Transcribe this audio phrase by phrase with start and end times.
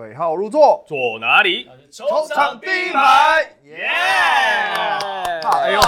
[0.00, 1.68] 对号入座，坐哪里？
[1.90, 3.84] 球场第一排，耶！
[5.44, 5.80] 哎呦，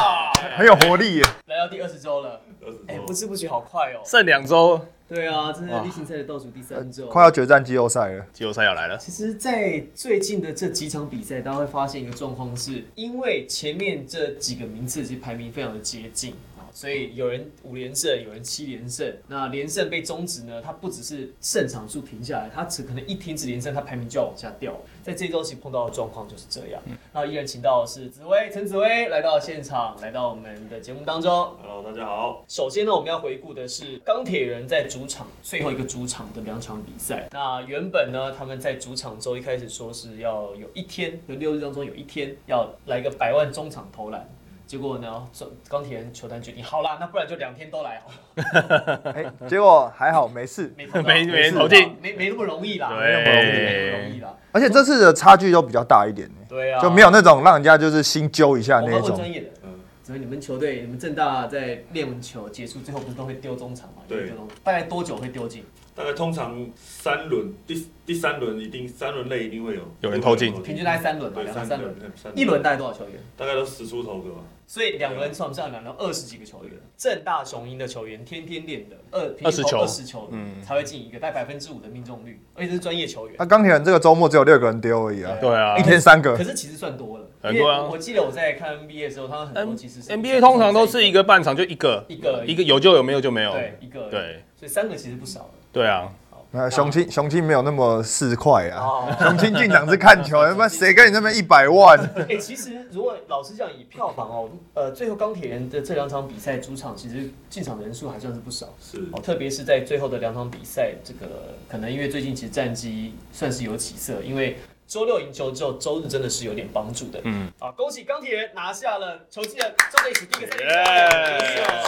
[0.54, 1.22] 很有活力耶！
[1.46, 2.42] 来到第二十周了，
[2.86, 4.02] 哎，不知不觉好快哦。
[4.04, 4.78] 剩两周，
[5.08, 8.26] 对啊，这是例行赛的倒数第三周，快要决战季后赛了。
[8.34, 8.98] 季后赛要来了。
[8.98, 16.34] 其实，在最近的这几场比赛，大家会发现一个状况，是因为前面这几个名次其实排名非常的接近。
[16.72, 19.14] 所以有人五连胜，有人七连胜。
[19.28, 20.60] 那连胜被终止呢？
[20.62, 24.74] 它不只是胜场数停下来，它只可能一停止连胜，它排名就要往下掉。
[25.02, 26.80] 在这周期碰到的状况就是这样。
[27.12, 31.30] 那依然请到的是紫薇陈紫薇来到现场，来到我们的节目当中。
[31.60, 32.44] Hello，大家好。
[32.48, 37.28] 首先呢，我们要回顾的是钢铁人在主场最后一个主场的两场比赛。
[37.32, 44.26] 那原本呢，他们在主场周一开始说是要有一天，有六日当中有一天要来个百万中场投篮。
[44.72, 45.22] 结果呢？
[45.68, 49.12] 钢铁人球团决定，好啦，那不然就两天都来好了。
[49.14, 54.34] 哎，结果还好，没事，没没没投进，没没那么容易啦，没那么容易，没那么容易啦。
[54.50, 56.36] 而且这次的差距都比较大一点呢。
[56.48, 59.14] 对啊，就没有那种让人家就是心揪一下那种。
[59.14, 64.02] 专业的，嗯，所以你们球队，你们正大在练完球结束，最后不是都会丢中场嘛？
[64.08, 64.32] 对，
[64.64, 65.66] 大概多久会丢进？
[65.94, 69.82] 大概通常三轮，第第三轮一定三轮内一定会有。
[70.00, 71.94] 有人投进，平均大概三轮吧，两三轮，
[72.34, 73.14] 一轮大概多少球员？
[73.36, 74.38] 大概都十出头个吧。
[74.66, 79.80] 所以两轮算不上两轮二十几个球员，正大雄鹰的球员天天练的二二十球。
[79.80, 83.36] 二十球，嗯，才会进一个，大概百分之五的命中率，而且是专业球员。
[83.38, 87.82] 那钢铁人这个周末只有六个人丢而已啊，对啊，一天三个，可是其实算多了，很多啊。
[87.82, 96.12] 我记得我在看 NBA 的时候，他们很多其实 NBA 通常都是一个半场就一个，一个一个有就有，没有就没有，对，一个对，所以三个其实不少了，对啊。
[96.54, 101.98] 那雄青雄青没有那么市侩啊， 雄青进场是看球， 他妈谁跟你那边一百万？
[102.28, 114.58] 哎，其实如果老实讲，以票房哦，呃，最后钢铁人的这两场比赛主场其实进场人数还算是不少，是哦，特别是在最后的两场比赛，这个可能因为最近其实战绩算是有起色，因为。
[114.92, 117.18] 周六赢球之后，周日真的是有点帮助的。
[117.24, 120.52] 嗯，好，恭喜钢铁人拿下了球季的周内史第一个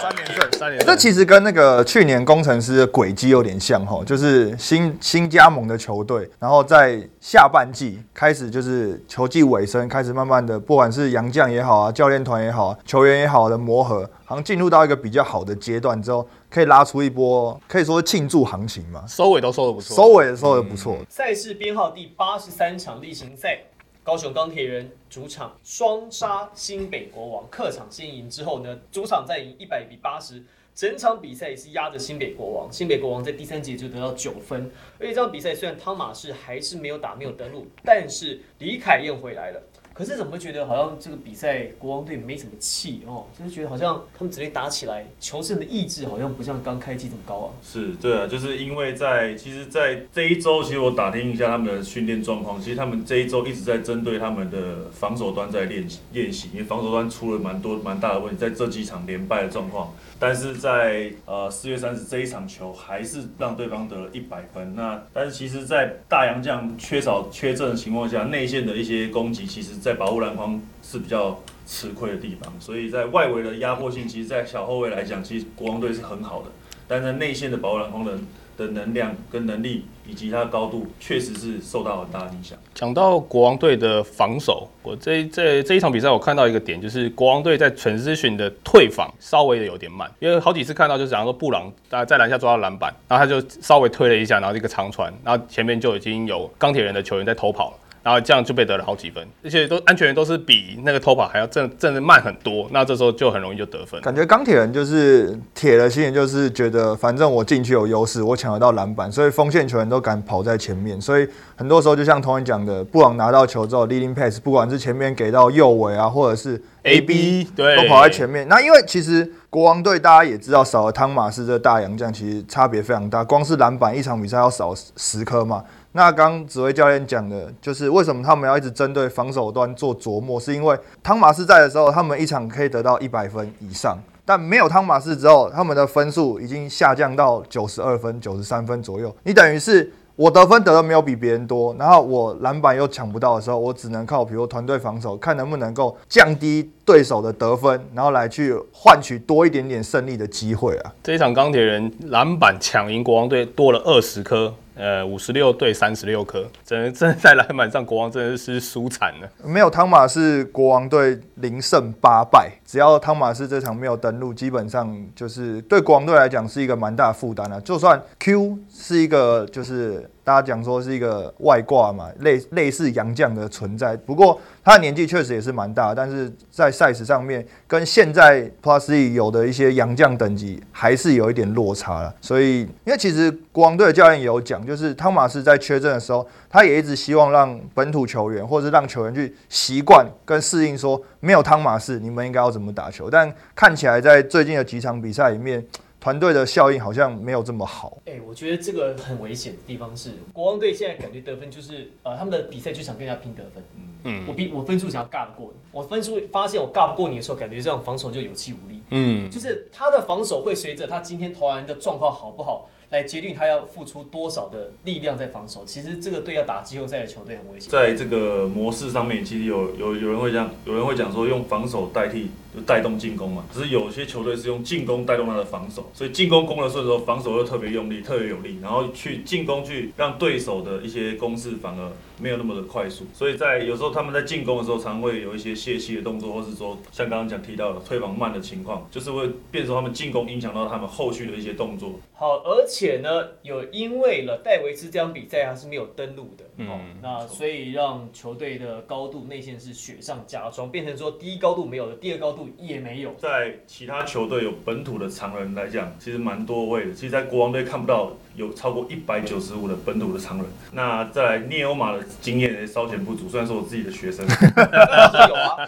[0.00, 0.87] 三连胜，三连胜。
[0.87, 16.26] 这其实跟那个去年工程师的轨迹有点像哈，就是新新加盟的球队，然后在下半季开始就是球季尾声，开始慢慢的，不管是洋将也好啊，教练团也好，球员也好的磨合，好像进入到一个比较好的阶段之后。
[16.54, 19.04] 可以拉出一波，可以说庆祝行情嘛？
[19.09, 20.97] 收尾都收的不错，收尾收的不错。
[21.09, 23.59] 赛事编号第八十三场例行赛，
[24.04, 30.44] 高雄钢铁人主场双杀新北国王，客场先赢之后呢，主场再赢一百比八十，
[30.76, 32.72] 整场比赛也是压着新北国王。
[32.72, 34.70] 新北国王在第三节就得到九分，
[35.00, 39.60] 而且这场比赛虽然汤马士还是没有打没有登陆，但是李凯燕回来了。
[39.94, 43.27] 可是怎么会觉得好像这个比赛国王队没什么气哦？
[43.38, 47.49] 就是觉得好像他们直接打起来，求胜的意志好像不像刚开机这么高啊。
[47.62, 59.94] 是对啊，就是因为在其实，在这一周，其实我打听一下他们的训练状况，其实他们这一周一直在针对他们的防守端在练习练习，因为防守端出了蛮多蛮大的问题，在这几场连败的状况。
[60.24, 64.74] 但是在呃四月三十这一场球，还是让对方得了一百分。
[64.74, 72.50] 那但是其实，在大洋将缺少缺阵的情况下，内线的一些攻击，其实在保护篮筐是比较吃亏的地方。
[72.58, 76.48] 所以在外围的压迫性，其实，在小后卫来讲，其实国王队是很好的。
[76.88, 78.18] 但在内线的保护篮筐的
[78.56, 79.84] 的能量跟能力。
[80.06, 82.59] 以及他的高度确实是受到很大的影响。
[82.75, 97.78] 讲到国王队的防守，我这这这一场比赛我看到一个点，就是国王队在陈思训的退防稍微的有点慢，因为好几次看到就是讲说布朗在在篮下抓到篮板，然后他就稍微推了一下，然后一个长传，然后前面就已经有钢铁人的球员在偷跑了。
[98.04, 103.98] 然后这样就被得了好几分，而且都安全员都是比那个偷跑还要正正的慢很多，那这时候就很容易就得分。
[104.03, 111.00] 感觉钢铁人就是铁了心，就是觉得反正我进去有优势，我抢得到篮板，所以锋线球员都敢跑在前面。
[111.00, 111.26] 所以
[111.56, 118.46] 很多时候就像同仁讲的，布朗拿到球之后，leading pass，不管是前面给到右尾啊，或者是 A B，对，都跑在前面。
[118.49, 125.64] 那因为其实国王队大家也知道，少了汤马斯这大洋将，其实差别非常大，光是篮板一场比赛要少十颗嘛。
[125.96, 139.14] 那刚指挥教练讲的，就是为什么他们要一直针对防守端做琢磨，是因为汤马斯在的时候，他们一场可以得到一百分以上，但没有汤马斯之后，他们的分数已经下降到九十二分、九十三分左右。
[139.23, 150.93] 你等于是我得分得的没有比别人多，然后我篮板又抢不到的时候，我只能靠比如团队防守，看能不能够降低对手的得分，然后来去换取多一点点胜利的机会啊。
[151.05, 154.52] 这一场钢铁人篮板抢赢国王队多了二十颗。
[154.76, 159.29] 呃，五十六对三十六颗，真的真在篮板上，国王真的是输惨了。
[159.44, 167.61] 没有汤马是国王队零胜八败，只要汤马斯这场没有登陆，基本上就是对国王队来讲是一个蛮大的负担了。
[167.61, 173.97] 就算 Q 是一个就是大家讲说是一个外挂嘛，类类似洋将的存在。
[173.99, 182.12] 不过他的年纪确实也是蛮大，但是在赛事上面跟现在 Plus E 有的一些洋将等级还是有一点落差了。
[182.21, 193.09] 所以，因为其实国王队的教练也有讲，就是汤马斯在缺阵的时候，他也一直希望让本土球员或者是让球员去习惯跟适应，说没有汤马斯，你们应该要怎么打球。
[193.09, 195.67] 但看起来在最近的几场比赛里面，
[195.99, 197.97] 团队的效应好像没有这么好。
[198.05, 203.65] 哎、我觉得这个很危险的地方是，国王队现在感觉得分就是，呃，他们的比赛就想跟人家拼得分。
[204.06, 208.82] 嗯我比我分数想要尬得过你，我分数发现我尬不过你的时候，感觉这样防守就有气无力。
[208.91, 215.64] 嗯，就是他的防守会随着他今天投篮的状况好不好，来决定他要付出多少的力量在防守。
[215.67, 217.69] 其实这个队要打季后赛的球队很危险。
[217.69, 223.44] 在这个模式上面，其实有有有人会讲，有人会讲说用防守代替就带动进攻嘛。
[223.52, 231.90] 只是有些球队是用进攻带动他的防守，所以进攻攻的时候，防守又特别用力、特别有力，然后去进攻去让对手的一些攻势反而
[232.20, 233.04] 没有那么的快速。
[233.12, 241.98] 所以在有时候他们在进攻的时候，常会有一些泄气的动作，或是说像刚刚讲提到的退防慢的情况，就是会变成他们进攻影响到他们后续的一些动作。
[242.12, 253.12] 好，而且呢，有因为了戴维斯这场比赛他是没有登陆的，嗯哦，那所以让球队的高度内线是雪上加霜，变成说第一高度没有了，第二高度也没有。
[253.14, 256.92] 在其他球队有本土的常人来讲，其实蛮多位的。
[256.92, 260.46] 其实，在国王队看不到有超过一百九十五的本土的常人。
[260.72, 265.66] 那在来聂欧马的经验也稍显不足，虽然说我自己的学生，有啊，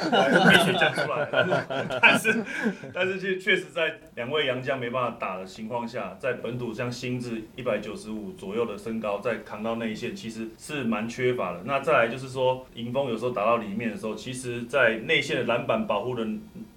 [0.50, 1.28] 必须讲出来。
[2.00, 2.44] 但是，
[2.92, 11.60] 但是确确实在两位洋将没办法打的情况下，在本土像心智一百九十五左右的身高，再扛到内线，其实是蛮缺乏的。
[11.64, 16.26] 那再来就是说，迎风有时候打到里面的时候，其实在内线的篮板保护的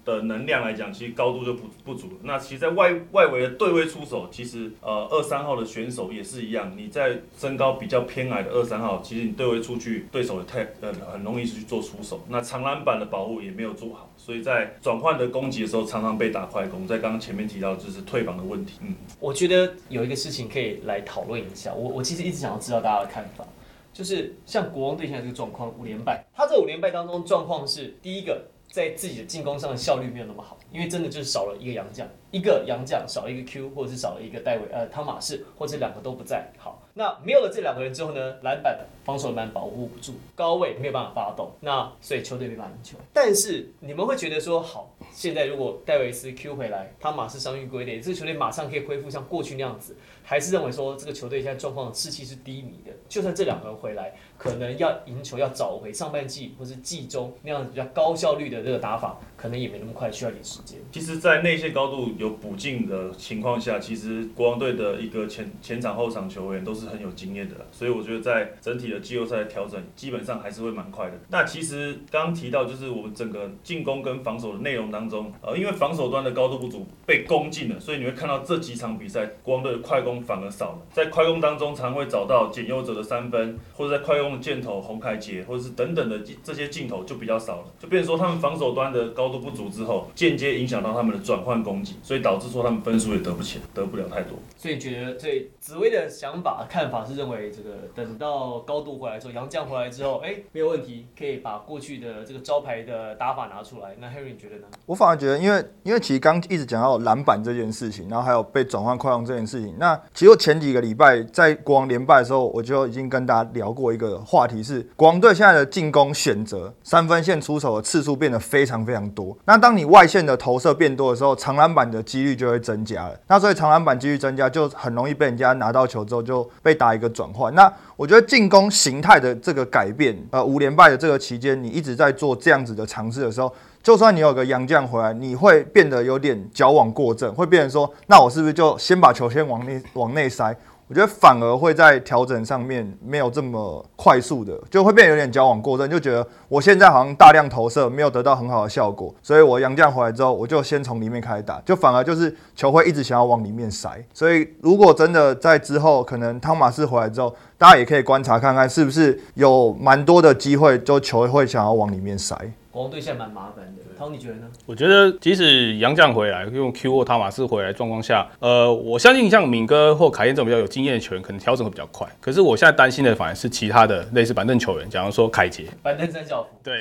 [0.04, 2.18] 的能量来讲，其实高度就不不足。
[2.22, 12.20] 那其实，在外外围的对位出手，其实呃二三号的选选手也是一样，你在身高比较偏矮的二三号，其实你对位出去，对手也太呃很容易去做出手。
[12.28, 16.86] 那长篮板的保护也没有做好，所以在转换的攻击的时候，常常被打快攻。
[16.86, 18.74] 在刚刚前面提到，就是退防的问题。
[18.82, 23.44] 嗯，我觉得有一个事情可以来讨论一下，我我其实一直想要知道大家的看法，
[23.92, 36.48] 就是像国王队现在这个状况五连败，他这五连败当中状况是第一个在自己的进攻上的效率没有那么好，因为真的就是少了一个洋将，一个洋将少了一个 Q，或者是少了一个戴维呃汤马士，或者两个都不在。
[36.56, 42.96] 好，那没有了这两个人之后呢，篮板防守篮板保护不住，高位没有办法发动，那所以球队没办法赢球。
[43.12, 49.96] 但是你们会觉得说，好，现在如果戴维斯 Q 回来，汤马士伤愈归队，这个球队马上可以恢复像过去那样子，
[50.30, 52.92] 还是认为说这个球队现在状况士气是低迷的？
[53.08, 60.78] 就算这两个人回来，可能要赢球要找回上半季或是季中那样比较高效率的这个打法，可能也没那么快，需要点时间。
[60.92, 71.18] 其实，在内线高度有补进的情况下，其实国王队的一个前前场后场球员都是很有经验的啦，所以我觉得在整体的季后赛调整，基本上还是会蛮快的。
[71.30, 80.78] 那其实刚刚提到，就是我们整个进攻跟防守的内容当中，呃，因为防守端的高度不足，被攻进了，所以你会看到这几场比赛，国王队的快攻反而少了。
[80.92, 94.38] 在快攻当中，常会找到简优者的三分，或者在快攻的箭头洪凯杰，或者是等等的这些镜头就比较少了，就变成说他们防守端的高度不足之后，间接影响到他们的转换攻击，所以导致说他们分数也得不起，得不了太多。
[94.56, 103.96] 所以觉得对紫薇的想法看法是认为，这个等到高度回来之后，杨绛回来之后，哎，没有问题，可以把过去的这个招牌的打法拿出来。
[103.98, 104.66] 那 Harry 你觉得呢？
[104.86, 109.74] 我反而觉得，因为因为其实刚一直讲到篮板这件事情，然后还有被转换快攻这件事情。
[109.78, 119.36] 那其实我前几个礼拜在国王连败的时候，我就已经跟大家聊过一个话题是，国王队现在的进攻选择三分线出手的次数变得非常非常多。
[119.44, 123.18] 那当你外线的投射变多的时候，长篮板的几率就会增加了。
[123.28, 127.54] 那所以长篮板几率增加，就很容易被人家拿到球之后就被打一个转换。
[127.54, 133.50] 那我觉得进攻形态的这个改变，呃，五连败的这个期间，你一直在做这样子的尝试的时候。
[133.82, 140.54] 就算你有个洋将回来，你会变得有点矫枉过正，会变成说，那我是不是就先把球先往内往内塞？
[140.86, 154.04] 我觉得反而会在调整上面没有这么快速的，就会变有点矫枉过正，就觉得我现在好像大量投射没有得到很好的效果，所以我洋将回来之后，我就先从里面开始打，就反而就是球会一直想要往里面塞。
[154.12, 162.36] 所以如果真的在之后，可能汤马斯回来之后，大家也可以观察看看，是不是有蛮多的机会，就球会想要往里面塞。
[162.70, 164.48] 国王队现在蛮麻烦的，汤你觉得呢？
[164.64, 172.06] 我觉得即使杨将回来，用 Q 或塔马斯回来状况下，呃，我相信像敏哥或凯燕这种比较有经验的球员，可能调整会比较快。
[172.20, 176.80] 可是我现在担心的反而是其他的类似板凳球员，假如说凯杰，板凳三教父，对，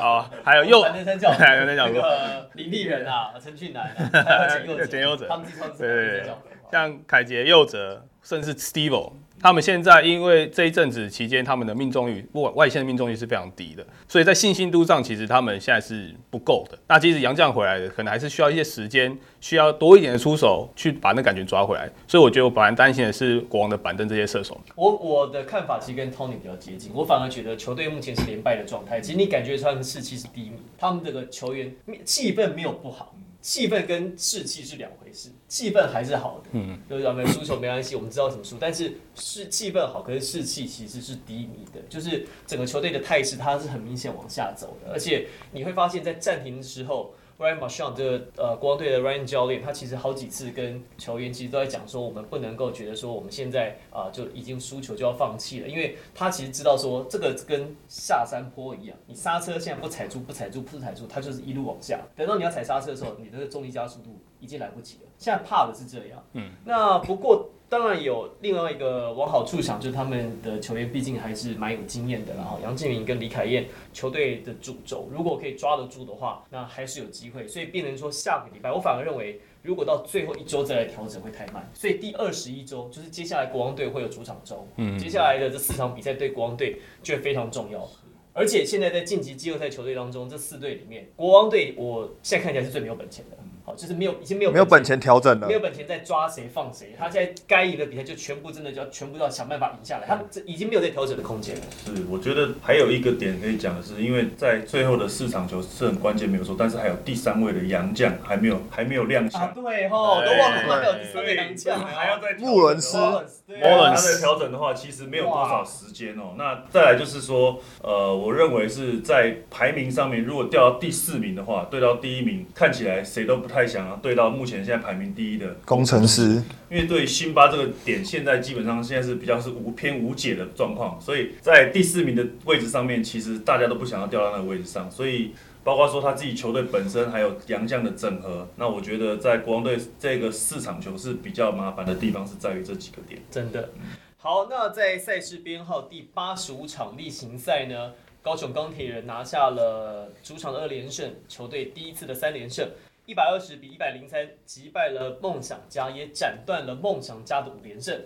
[0.00, 3.82] 好，还有右板凳三教父，还有那讲过那个林立人啊，陈俊南
[4.24, 6.30] 啊，简佑哲，简佑哲他们自己创对对对。
[6.72, 16.78] 像凯杰、佑哲，甚至 Steve，他们现在因为这一阵子期间，他们的命中率外外线的命中率是非常低的，所以在信心度上，其实他们现在是不够的。
[16.86, 21.88] 那即使杨将回来的，可能还是需要一些时间，需要多一点的出手去把那感觉抓回来。
[22.06, 24.60] 所以我觉得我本来担心的是国王的板凳这些射手。
[24.74, 29.00] 我我的看法其实跟 Tony 比较接近，我反而觉得球队目前是连败的状态。
[29.00, 31.72] 其实你感觉出他们士气是低迷，他们这个球员
[32.04, 33.14] 气氛没有不好。
[33.40, 47.14] 气氛跟士气是两回事，气氛还是好的，嗯，就是我们输球没关系，我们知道怎么输，但是是气氛好，可是士气其实是低迷的，就是整个球队的态势它是很明显往下走的，而且你会发现在暂停的时候。
[47.38, 62.00] Ryan Marshall 这个呃国王队的 Ryan 教练，他其实好几次跟球员其实都在讲说，我们不能够觉得说我们现在啊就已经输球就要放弃了，因为他其实知道说这个跟下山坡一样，你刹车现在不踩住不踩住不踩住，它就是一路往下。
[62.16, 65.10] 等到你要踩刹车的时候，你的重力加速度已经来不及了。
[65.16, 66.24] 现在怕的是这样。
[66.32, 66.50] 嗯。
[66.64, 67.48] 那不过。
[67.68, 77.46] 当然有另外一个往好处想，就是他们的球员毕竟还是蛮有经验的，然后杨敬明跟李凯燕球队的主轴，如果可以抓得住的话，那还是有机会。
[77.46, 81.70] 所以变成说下个礼拜，我反而认为，如果到最后一周再来调整会太慢。
[81.74, 87.86] 所以第二十一周就是接下来国王队会有主场周，嗯，接下来的这四场比赛对国王队就会非常重要。
[88.32, 93.36] 而且现在在晋级季后赛球队当中，这四队里面，国王队我现在看起来是最没有本钱的。
[93.76, 96.94] 就是没有，已经没有没有本钱调整了，没有本钱在抓谁放谁。
[96.98, 100.06] 他现在该赢的比赛就全部真的就要全部要想办法赢下来。
[100.06, 101.62] 他这已经没有在调整的空间了。
[101.84, 106.56] 是，我觉得还有一个点可以讲的是，因为在最后的四场球是很关键，没有错。
[106.58, 109.42] 但是还有第三位的杨将还没有还没有亮相。
[109.42, 112.98] 啊对吼，都忘了还有第三位洋将，还要再穆伦斯。
[112.98, 116.34] 穆伦斯调整的话，其实没有多少时间哦。
[116.36, 124.28] 那再来就是说，呃，我认为是在排名上面，如果掉到第四名的话，对到第一名，看起来谁都不太想要对到。
[124.30, 135.32] 目前现在排名第一的工程师，因为对辛巴这个点，现在基本上现在是比较是无偏无解的状况，所以在第四名的位置上面，其实大家都不想要掉到那个位置上，所以
[135.64, 143.20] 包括说他自己球队本身还有杨将的整合，那我觉得在国王队这个四场球是比较麻烦的地方是在于这几个点。
[143.30, 143.70] 真的
[144.18, 152.68] 好，那在赛事编号第八十五场例行赛呢，高雄钢铁人拿下了主场的二连胜，球队第一次的三连胜。
[153.08, 157.98] 一百二十比一百零三击败了梦想家，也斩断了梦想家的五连胜。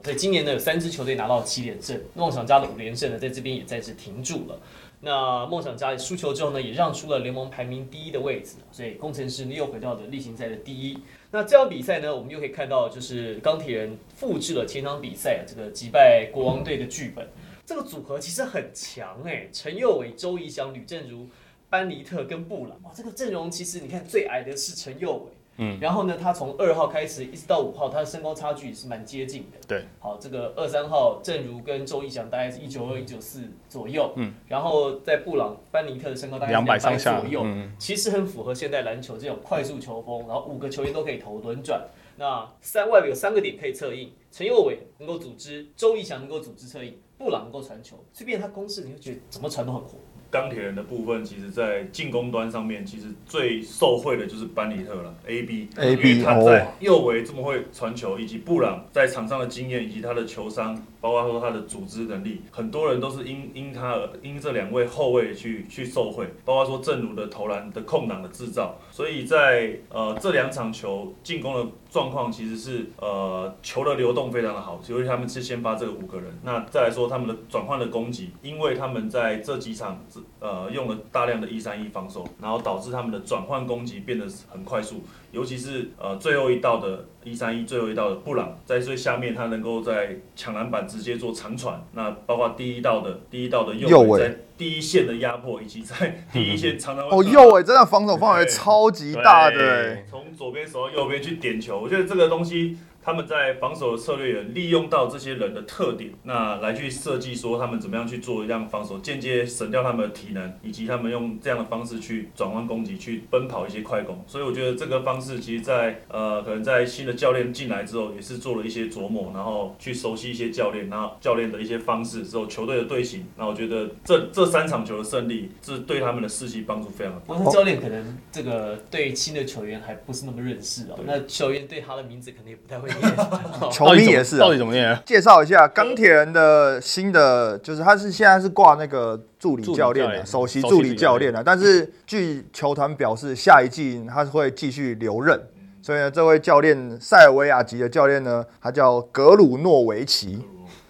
[0.00, 4.56] 所以今年呢，有三支球队拿到七连胜，梦想家的五连胜呢，在这边也再次停住了。
[5.00, 8.54] 那梦想家输球之后呢，也让出了联盟排名第一的位置。
[8.70, 11.00] 所以工程师呢，又回到了例行赛的第一。
[11.32, 17.26] 那这场比赛呢，我们又可以看到，就是钢铁人复制了前场比赛这个击败国王队的剧本。
[17.66, 21.26] 这个组合其实很强哎，陈佑伟、周怡翔、吕正如。
[21.68, 22.78] 班尼特跟布朗。
[22.82, 29.58] 哇，这个阵容其实你看最矮的是陈佑伟，嗯，然后呢，他从二号开始一直到五号，他的身高差距也是蛮接近的。
[29.66, 37.20] 对，好，这个二三号正如跟周逸翔大概是一九二一九四左右，嗯，然后在布朗班尼特的身高大概两百上下。
[37.20, 41.84] 左右，嗯，其实很符合现代篮球这种快速球风，然后五个球员都可以投轮转，
[42.16, 49.98] 那三外有三个点可以策应，陈佑伟能够组织，周逸翔能够组织策应，布朗能够传球，这边他攻势你会觉得怎么传都很活。
[50.34, 55.14] 钢铁人的部分，其实在进攻端上面，其实最受惠的就是班尼特了。
[55.28, 68.74] A B A B，他在右围这么会传球，以及布朗在场上的经验，以及他的球商，包括说他的组织能力，很多人都是因因他而因这两位后卫去去受惠，包括说正如的投篮的空档的制造。
[68.90, 76.32] 所以在呃这两场球进攻的状况，其实是呃球的流动非常的好，尤其他们是先发这个五个人。
[76.42, 80.02] 那再来说他们的转换的攻击，因为他们在这几场。
[80.40, 85.02] 呃，用了大量的一三一防守，然后导致他们的转换攻击变得很快速，
[85.34, 102.78] 尤其是呃最后一道的一三一，最后一道的布朗在最下面，他能够在抢篮板直接做长传，那包括第一道的第一道的右尾在第一线的压迫，以及在第一线常常哦右尾真的防守范围超级大的， 从左边守到右边去点球，我觉得这个东西。
[103.04, 114.24] 他们在防守的策略也利用到这些人的特点，那来去设计说他们怎么样去做一样防守，间接省掉他们的体能，以及他们用这样的方式去转换攻击，去奔跑一些快攻。
[114.26, 123.26] 所以我觉得这个方式，其实，在呃，可能在新的教练进来之后，也是做了一些琢磨，然后去熟悉一些教练，然后教练的一些方式之后，球队的队形。
[123.36, 127.36] 那我觉得这这三场球的胜利，是对他们的士气帮助非常大。
[127.38, 132.93] 那教练可能这个对新的球员还不是那么认识哦，那球员对他的名字可能也不太会。
[133.70, 134.98] 球迷也是，到底怎么念？
[135.04, 141.42] 介绍一下钢铁人的新的，就是他是现在是挂那个助理教练的，首席助理教练啊。
[141.44, 145.40] 但是据球团表示，下一季他是会继续留任，
[145.82, 150.44] 所以呢，这位教练塞尔维亚籍的教练呢，他叫格鲁诺维奇。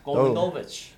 [0.05, 0.94] g o l n o v i c 对，格鲁诺维奇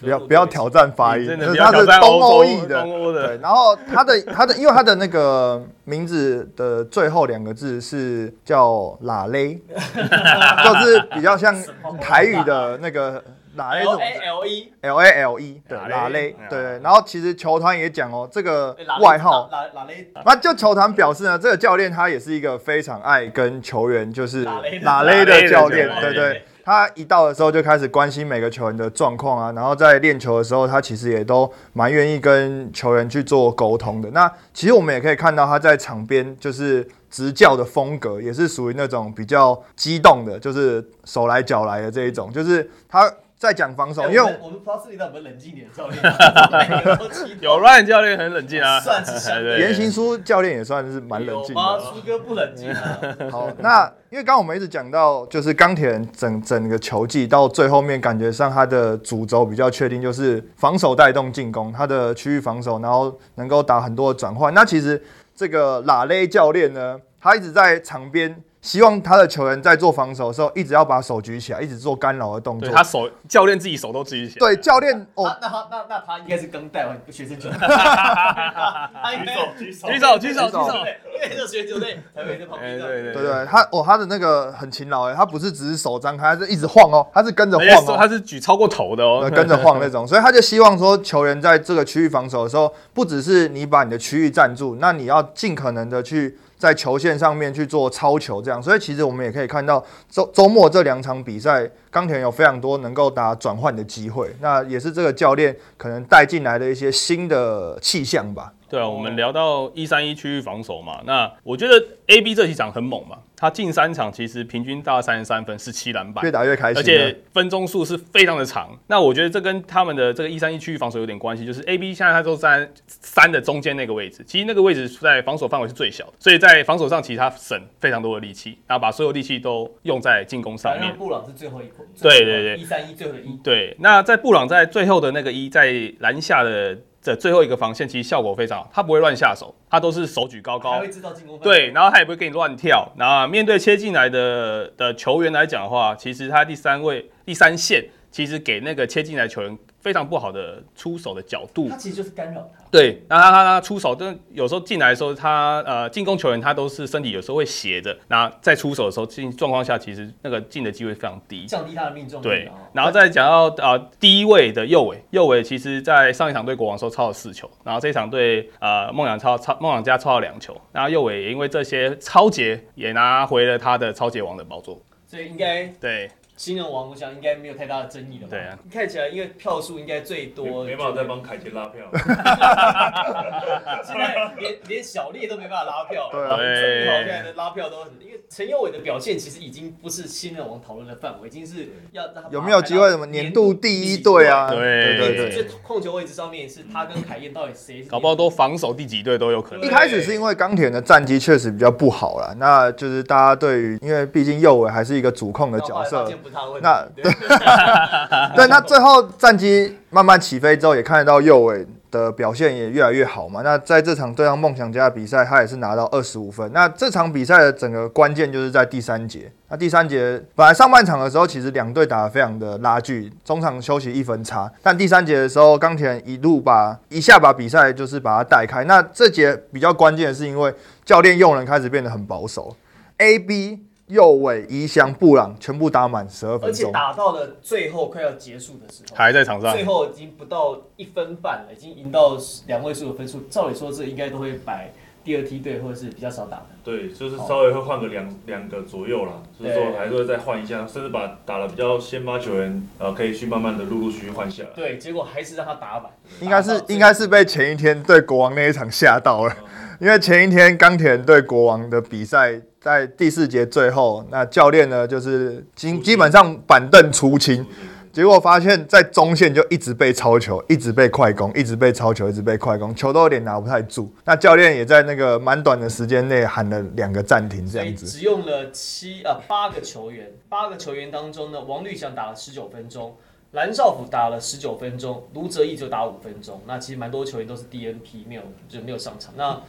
[0.00, 2.80] 不要不要挑战发音，真的就是他是东欧欧裔的。
[2.80, 9.54] 东欧的对，然后他的他的，因为他的那个名字的最后两个字是叫拉勒，
[10.64, 11.54] 就是比较像
[12.00, 13.22] 台语的那个
[13.56, 16.78] 拉勒这 A L E L A L E，对，拉勒对。
[16.82, 24.44] 然后其实球团也讲哦，这个哎外号，拉拉雷那就球团表示呢，这个教练他也是一个非常爱跟球员就是
[24.82, 26.44] 拉勒的教练对对。
[26.70, 34.08] 他一到的时候就开始关心每个球员的状况啊，然后在练球的时候，他其实也都蛮愿意跟球员去做沟通的。
[34.12, 45.98] 那其实我们也可以看到他在场边就是执教的风格，也是属于那种比较激动的，就是手来脚来的这一种，就是他在讲防守，因为哎我们我们 Plus 里到有没有冷静一点教练？
[47.40, 51.54] 有 Ryan 教练很冷静啊，算是相对 对言行书教练也算是蛮冷静？
[51.54, 51.80] 的。
[51.80, 52.98] 苏哥不冷静啊。
[53.32, 64.52] 好，那因为刚刚我们一直讲到，就是钢铁人整整个球季到最后面，感觉上他的主轴比较确定，就是防守带动进攻，他的区域防守，然后能够打很多的转换。
[64.52, 65.02] 那其实
[65.34, 68.42] 这个拉雷教练呢，他一直在场边。
[68.62, 72.68] 希望他的球员在做防守的时候，一直要把手举起来，一直做干扰的动作。
[72.68, 80.18] 他手教练自己手都举起来，对教练哦那，那他那那他应该是刚带完学生球队， 他应该举手举手。
[80.18, 82.78] 举手举手，对，因为这学生球队才会在旁边。
[82.78, 83.22] 对对对。
[83.22, 87.96] 对，他哦，他的那个很勤劳哎，他不是只是手张开，他是一直晃哦，他是跟着晃哦。
[87.96, 89.20] 他是举超过头的哦。
[89.22, 98.62] 呃，跟着晃那种，所以他就希望说，球员在这个区域防守的时候，不只是你把你的区域占住，那你要尽可能的去在球线上面去做超球，这样。
[98.62, 108.52] 所以其实我们也可以看到周周末这两场比赛，钢铁有非常多能够打转换的机会，那也是这个教练可能带进来的一些新的气象吧。
[108.68, 111.74] 对啊，我们聊到一三一区域防守嘛，那我觉得
[112.06, 118.70] A B 这几场很猛嘛，他近三场其实平均大三十三分，十七篮板越，打越开心，而且分钟数是非常的长。
[118.86, 130.96] 那我觉得这跟他们的这个一三一区域防守有点关系，就是 A B 现在他都在三的中间那个位置，其实那个位置在防守范围是最小的，所以在防守上其实他省非常多的力气，然后把所有力气都用在进攻上面。
[130.96, 132.56] 布朗是最后一口，对对对。
[132.56, 140.72] 一三一最后的一，对，那在布朗在最后的那个一在篮下的这最后一个防线，其实效果非常好，他不会乱下手，他都是手举高高。
[140.72, 141.38] 还会，知道进攻。
[141.38, 142.92] 对，然后他也不会给你乱跳。
[142.98, 151.76] 然后面对切进来的的球员来讲的话，其实他第三位第三线，其实给那个切进来球员非常不好的出手的角度他。
[151.76, 152.64] 其实就是干扰他。
[152.70, 161.46] 对，那他他他出手，但有时候进来的时候，他呃进攻球员他都是身体有时候会斜着，那在出手的时候进状况下，其实那个进的机会非常低。
[161.46, 162.24] 降低他的命中率。
[162.24, 174.80] 对然后，再讲到呃第一位的右尾，右尾其实在上一场对国王的时候超了四球，然后这一场对呃梦想超超梦想家超了两球，然后右尾也因为这些超节也拿回了他的超节王的宝座。
[175.06, 176.08] 所以应该对，
[176.40, 178.28] 新人王，我想应该没有太大的争议了吧？
[178.30, 181.84] 对啊，看起来因为票数应该最多，没没办法再帮凯杰拉票。
[183.84, 194.48] 现在连连小烈都没办法拉票了，对啊对好现在的拉票都很，因为陈佑伟的表现其实已经不是新人王讨论的范围，已经是要让他有没有机会什么年度第一队啊？
[194.48, 195.42] 对对对对，对。
[195.42, 199.68] 这控球位置上面是他跟凯燕到底谁是搞不好都防守第几队都有可能一。
[199.68, 206.29] 开始是因为钢铁人的战绩确实比较不好了，那就是大家对于，因为毕竟右伟还是一个主控的角色，不
[206.62, 206.86] 那
[208.34, 213.42] 对，那最后战机慢慢起飞之后，也看得到右尾的表现也越来越好嘛。
[213.42, 216.50] 那在这场对上梦想家的比赛，他也是拿到二十五分。
[216.52, 219.30] 那这场比赛的整个关键就是在第三节。
[219.48, 224.50] 那第三节本来上半场的时候，其实两队打得非常的拉锯，中场休息一分差。
[224.62, 228.62] 但第三节的时候，钢铁人一路把一下把比赛就是把它带开。
[228.64, 232.56] 那这节比较关键的是，因为教练用人开始变得很保守
[232.98, 233.66] ，A、B。
[233.90, 243.20] 右尾、宜祥、布朗全部打满十二分钟而且打到了最后快要结束的时候，还在场上最，后已经不到一分半了，已经赢到两位数的分数。
[243.28, 244.72] 照理说，这应该都会摆
[245.02, 246.46] 第二梯队或者是比较少打的。
[246.62, 254.50] 对，就是稍微会换个两两个左右啦，就是说还是会再换一下，甚至把打了比较先发球员，呃，可以去慢慢的陆陆续续换下来。
[254.54, 255.90] 对，结果还是让他打满。
[256.20, 259.34] 应该是应该是被前一天对国王那一场吓到了，
[259.80, 267.44] 因为前一天钢铁人对国王的比赛，在第四节最后，那教练呢就是基基本上板凳出清，
[267.90, 273.90] 结果发现，在中线就一直被超球，一直被快攻，一直被超球，一直被快攻，球都有点拿不太住。
[274.04, 277.86] 那教练也在那个蛮短的时间内喊了两个暂停，这样子。
[277.86, 282.94] 只用了七啊八个球员，八个球员当中呢，王绿翔打了十九分钟，
[283.30, 286.42] 蓝少辅打了十九分钟，卢哲义就打五分钟。
[286.46, 289.14] 那其实蛮多球员都是 DNP 没有就没有上场。
[289.16, 289.40] 那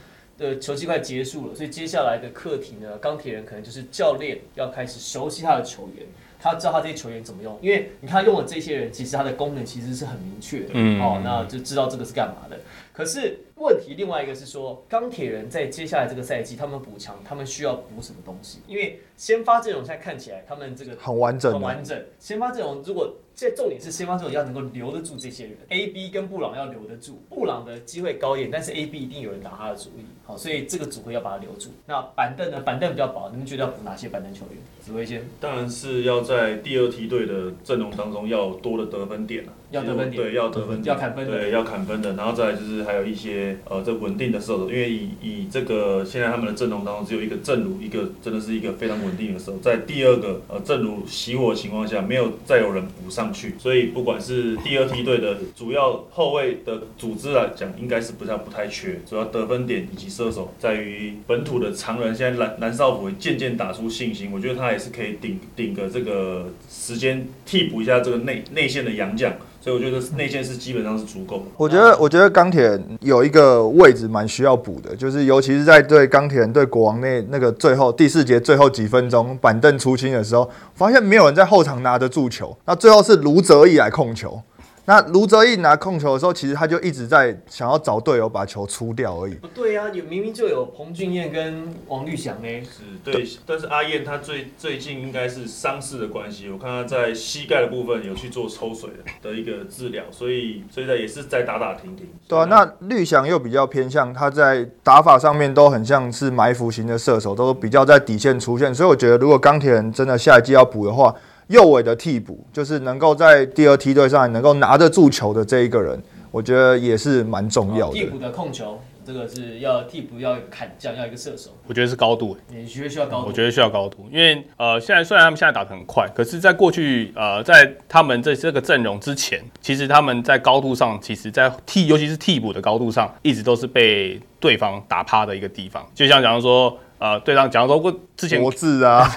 [0.42, 6.06] 的球季快结束了，所以接下来的课题呢，钢铁人可能就是教练要开始熟悉他的球员。
[6.44, 12.60] 他知道他这些球员怎么用，因为你看他用了这些人，其实他的功能其实是很明确的，嗯哦，那就知道这个是干嘛的。
[12.94, 18.60] 可是问题另外一个是说，钢铁人在接下来这个赛季，他们补强，他们需要补什么东西？
[18.68, 21.54] 因为先发阵容现在看起来，他们这个很完整。
[21.54, 22.00] 很完整。
[22.20, 31.70] 先发阵容如果这重点是先发阵容要能够留得住这些人，A、B 跟布朗要留得住，布朗的机会高一点，但是 A、B 一定有人打他的主意，好，所以这个组合要把它留住。
[31.86, 32.60] 那板凳呢？
[32.60, 34.58] 板凳比较薄，你们觉得要补哪些板凳球员？
[34.82, 42.14] 紫薇先，当然是要在第二梯队的阵容当中要多的得分点啊，要得分点对，要得分点，要砍分的对，要砍分的。
[42.14, 71.44] 然后再来就是还有一些呃，这稳定的射手，因为以以这个现在他们的阵容当中只有一个正如，一个真的是一个非常稳定的射手，在第二个呃正如熄火的情况下，没有再有人补上去，所以不管是第二梯队的主要后卫的组织来讲，应该是不太不太缺，主要得分点以及射手，在于本土的常人，现在蓝蓝少辅也渐渐打出信心，我觉得他也是可以顶顶个这个时间替补一下这个内内线的洋将，所以我觉得内线是基本上是足够的。
[71.56, 84.42] 我觉得，我觉得钢铁有一个位置蛮需要补的，就是尤其是在对钢铁人对国王那那个最后第四节最后几分钟板凳出清的时候，发现没有人在后场拿得住球，那最后是卢泽义来控球。
[84.86, 89.36] 那卢哲义拿控球的时候，其实他就一直在想要找队友把球出掉而已。
[89.36, 92.48] 不对啊，有明明就有彭俊彦跟王绿祥呢。
[92.64, 102.08] 是对，但是阿燕他最最近应该是伤势的关系，我看他在膝盖的部分有去做抽水的的一个治疗，所以所以呢也是在打打停停。
[102.28, 111.16] 对啊，那绿翔又比较偏向他在打法上面都很像是埋伏型的射手，都比较在底线出现，所以我觉得如果钢铁人真的下一季要补的话，
[111.52, 117.94] 右尾的替补就是能够在第二梯队上能够拿得住球的这一个人，我觉得也是蛮重要的。
[117.94, 123.28] 替补的控球，这个是要替补要有砍将，要一个射手，我觉得是高度、你觉得需要高度？
[123.28, 135.86] 我觉得需要高度，因为呃，现在虽然他们现在打得很快，可是，在过去呃，在他们这这个阵容之前，其实他们在高度上，其实在替，尤其是替补的高度上，一直都是被对方打趴的一个地方。
[135.94, 139.10] 就像假如说，呃，对方假如说过之前博智啊，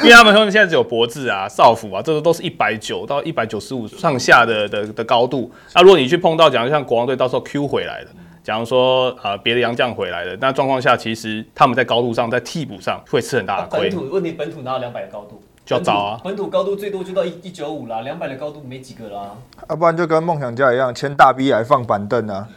[0.00, 5.50] 因为他们说现在只有博智啊、少辅啊，这个都是一百九到一百九十五上下的的的高度。
[5.74, 8.10] 那如果你去碰到，假如像国王队到时候 Q 回来的，
[8.44, 13.90] 假如说呃别的洋将回来的，那状况下其实他们在高度上，在替补上会吃很大的亏。
[13.90, 15.42] 本土问题，本土哪有两百的高度？
[15.66, 19.32] 就要找啊本土本土高度最多就到一一九五啦，两百的高度没几个啦，
[19.68, 22.48] 要不然就跟梦想家一样，签大 B 来放板凳啊，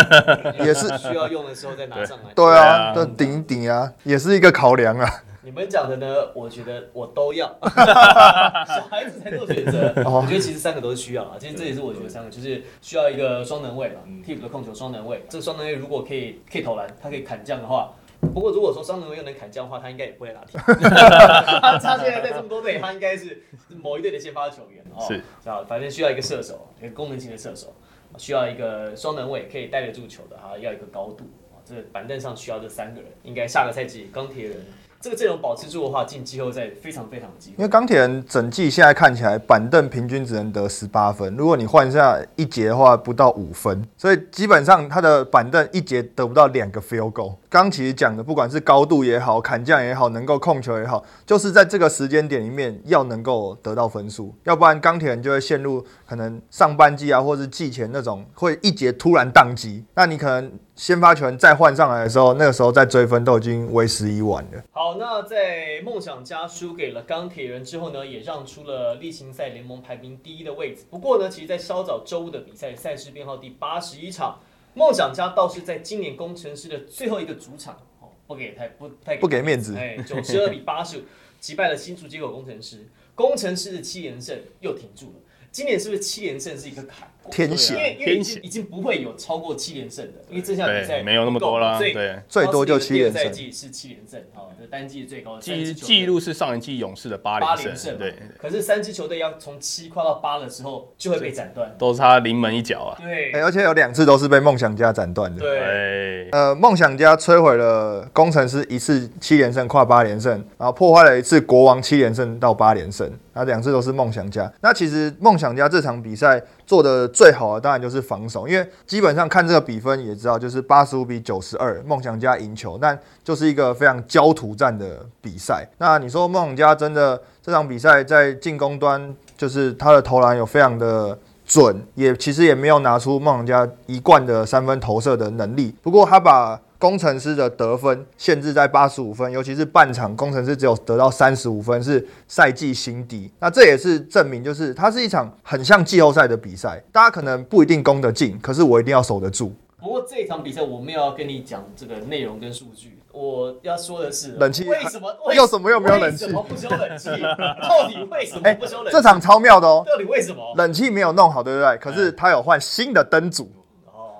[0.60, 2.34] 也是需要用的时候再拿上来。
[2.34, 5.10] 对对啊顶一顶啊，也是一个考量啊。
[5.40, 9.90] 你们讲的呢，我觉得我都要， 小孩子才做选择。
[10.04, 15.24] 哦我觉得其实三个都是需要啊，其实这也是我觉得三个就是需要一个双能位嘛，替补的控球双能位。
[15.30, 17.90] 这个双能位如果可以可以投篮，他可以砍将的话。
[18.20, 20.72] 不过如果说双能位又能砍将的话，他应该也不会拿替补。
[20.88, 23.42] 他他现在在这么多队，他应该是
[23.82, 25.04] 某一队的先发球员哦。
[25.06, 27.74] 是啊，反正需要一个射手，一个功能型的射手，
[28.16, 31.24] 需要一个双能位可以带得住球的，哈，要一个高度。
[31.52, 34.56] 啊这板凳上需要这三个人，应该下个赛季钢铁人
[35.00, 37.56] 这个阵容保持住的话，进季后赛非常非常有机会。
[37.58, 47.36] 因为钢铁人整季现在看起来板凳平均只能得十八分，如果你换下一节的话，不到五分，所以基本上他的板凳一节得不到两个 field goal。
[47.48, 64.62] 刚其实讲的，不管是高度也好，砍将也好，能够控球也好，就是在这个时间点里面要能够得到分数，要不然钢铁人就会陷入可能上半季啊，或是季前那种会一节突然宕机，那你可能先发球员再换上来的时候，那个时候再追分都已经为时已晚了。
[64.70, 70.84] 好，那在梦想家输给了钢铁人之后呢，也让出了例行赛联盟排名第一的位置。
[70.88, 74.38] 不过呢，其实，在稍早周五的比赛赛事编号第八十一场，
[74.74, 81.02] 梦想家倒是在今年工程师的最后一个主场，哦，不给太不太不给面子哎，九十二比八十五
[81.40, 85.14] 击败了新竹接口工程师，工程师的七连胜又挺住了。
[85.50, 87.10] 今年是不是七连胜是一个坎？
[87.28, 92.16] 因天险为因为已天险经已经不会有超过七连胜的，因为这项比赛，没有那么多啦，所以对。
[92.28, 101.74] 最多就七连胜赛季是七连胜，好，这单季最高的记记录是上一季勇士的八八连胜，连胜对，可是三支球队要从七跨到八的时候，就会被斩断。
[101.78, 102.98] 都是他临门一脚啊。
[103.00, 105.40] 对哎、而且有两次都是被梦想家斩断的。
[105.40, 114.52] 对，对，呃，梦想家摧毁了工程师一次七连胜跨八连胜，然后破坏了一次国王七连胜到八连胜，那两次都是梦想家。
[114.60, 125.66] 那其实梦想家这场比赛做的最好的当然就是防守，因为基本上看这个比分也知道，就是八十五比九十二，梦想家赢球，但就是一个非常焦土战的比赛。
[125.78, 131.18] 那你说梦想家真的这场比赛在进攻端，就是他的投篮有非常的。
[131.48, 143.30] 准也其实也没有拿出梦想家一贯的三分投射的能力，不过他把工程师的得分限制在八十五分，尤其是半场工程师只有得到三十五分，是赛季新低。
[143.40, 149.52] 那这也是证明，就是它是一场很像季后赛的比赛，大家可能不一定攻得进，可是我一定要守得住。
[149.80, 157.08] 不过这一场比赛我没有要跟你讲这个内容跟数据，我要说的是冷气为什么 又什么又没有冷气为什么不修冷气？
[157.08, 158.90] 到底为什么哎、不修冷气？
[158.92, 160.42] 这场超妙的哦，到底为什么？
[160.56, 161.76] 冷气没有弄好，对不对？
[161.78, 163.48] 可是他有换新的灯组，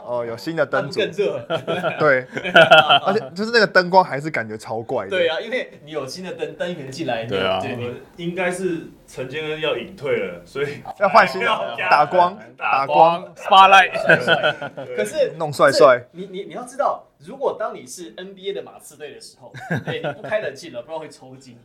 [0.08, 1.46] 哦，哦，有新的那灯组，更热？
[2.00, 2.26] 对，
[3.04, 5.10] 而且就是那个灯光还是感觉超怪的。
[5.10, 11.46] 对啊，因为你有新的灯灯源进来，你对啊对你应该是陈建恩要隐退了，所以要换新的
[11.90, 13.92] 打光，打光，spotlight，
[14.96, 16.02] 可是弄帅帅。
[16.12, 19.52] 你你你要知道，如果当你是 NBA 的马刺队的时候，
[19.84, 21.58] 对， 你不开冷气了，不然会抽筋。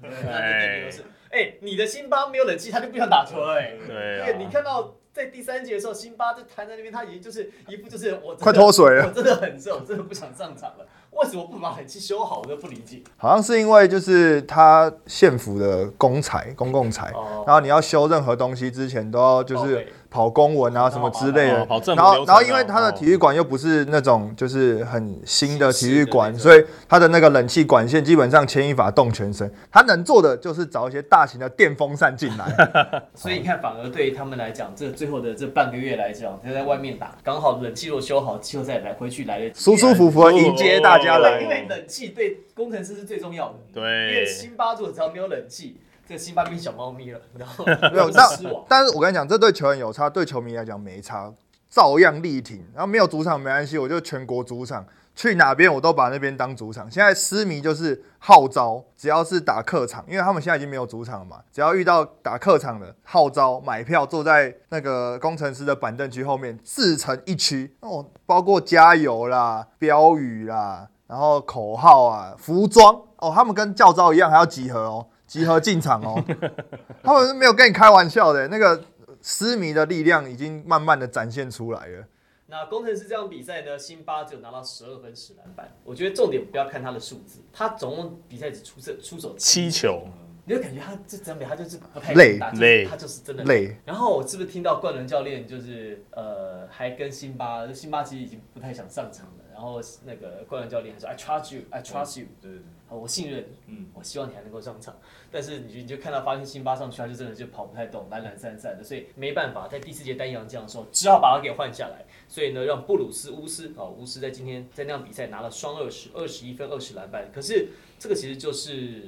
[1.32, 3.72] 哎，你的辛巴没有冷气，他就不想打球了，哎。
[3.88, 10.86] 对，你看到在第三节的时候，辛巴就瘫在那边，他已经就是一副就是我快脱水了我真的很热，我真的不想上场了。
[11.12, 12.42] 为什么不把冷气修好？
[12.44, 13.04] 我都不理解。
[13.18, 32.46] 好像是因为就是他县府的公财公共财，哦然后你要修任何东西之前都要就是跑公文啊什么之类的然后然后因为他的体育馆又不是那种就是很新的体育馆，所以他的那个冷气管线基本上牵一发动全身，他能做的就是找一些大型的电风扇进来，
[33.16, 41.50] 所以你看，反而对他们来讲，这最后的这半个月来讲，他在外面打，刚好冷气若修好，季后赛来回去来的舒舒服服迎接大家对，来因。
[41.50, 43.56] 为冷气对工程师是最重要的。
[43.74, 48.28] 对因为对，辛巴如果只要没有冷气，这个辛巴变小猫咪了， 然后没有，那。
[48.68, 51.32] 但是我跟你讲，这对球员有差，对球迷来讲没差，
[51.70, 52.58] 照样力挺。
[52.74, 54.86] 然后没有主场没关系，我就全国主场，
[55.16, 56.92] 去哪边我都把那边当主场。
[56.92, 75.08] 现在狮迷就是号召，只要是打客场，因为他们现在已经没有主场了嘛，只要遇到打客场的，号召买票坐在那个工程师的板凳区后面，自成一区哦，包括加油啦、标语啦，然后口号啊、服装哦，他们跟教招一样，还要集合哦。
[75.34, 76.24] 集合进场哦，
[77.02, 78.84] 他们是没有跟你开玩笑的，那个
[79.20, 82.06] 狮迷的力量已经慢慢的展现出来了。
[82.46, 85.76] 那工程师这场比赛呢，辛巴只有拿到十二分十篮板。
[85.84, 90.08] 我觉得重点不要看他的数字，他总共比赛只出射出手七球，
[90.46, 93.76] 你就感觉他这整比他就是不太累累他就是真的累。
[93.86, 99.32] 然后我是不是听到冠伦教练就是呃，还跟辛巴，辛巴其实已经不太想上场了。
[99.52, 104.96] 然后那个冠伦教练还说：“I trust you, I trust you，对对对，好，我信任你，嗯，我希望你还能够上场。”
[105.32, 112.06] 但是你就你就看到发现辛巴上去，他就真的就跑不太动，懒懒散散的，所以没办法，在第四节单阳将的时候，只好把他给换下来。
[112.28, 117.28] 所以呢，让布鲁斯乌斯啊，乌斯在今天在那场比赛拿了双二十，二十一分，二十篮板。
[117.34, 119.06] 可是这个其实就是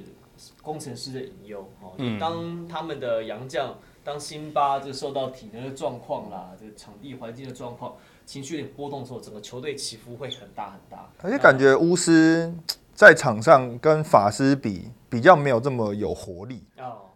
[0.64, 1.94] 工程师的隐忧哦。
[1.98, 7.96] 嗯当他们的洋将，当辛巴这受到体能的状况啦，这个场地环境的状况，
[8.26, 11.08] 情绪有点波动的时候，整个球队起伏会很大很大。
[11.22, 12.52] 而且感觉巫师
[12.96, 16.64] 在场上跟法师比，比较没有这么有活力。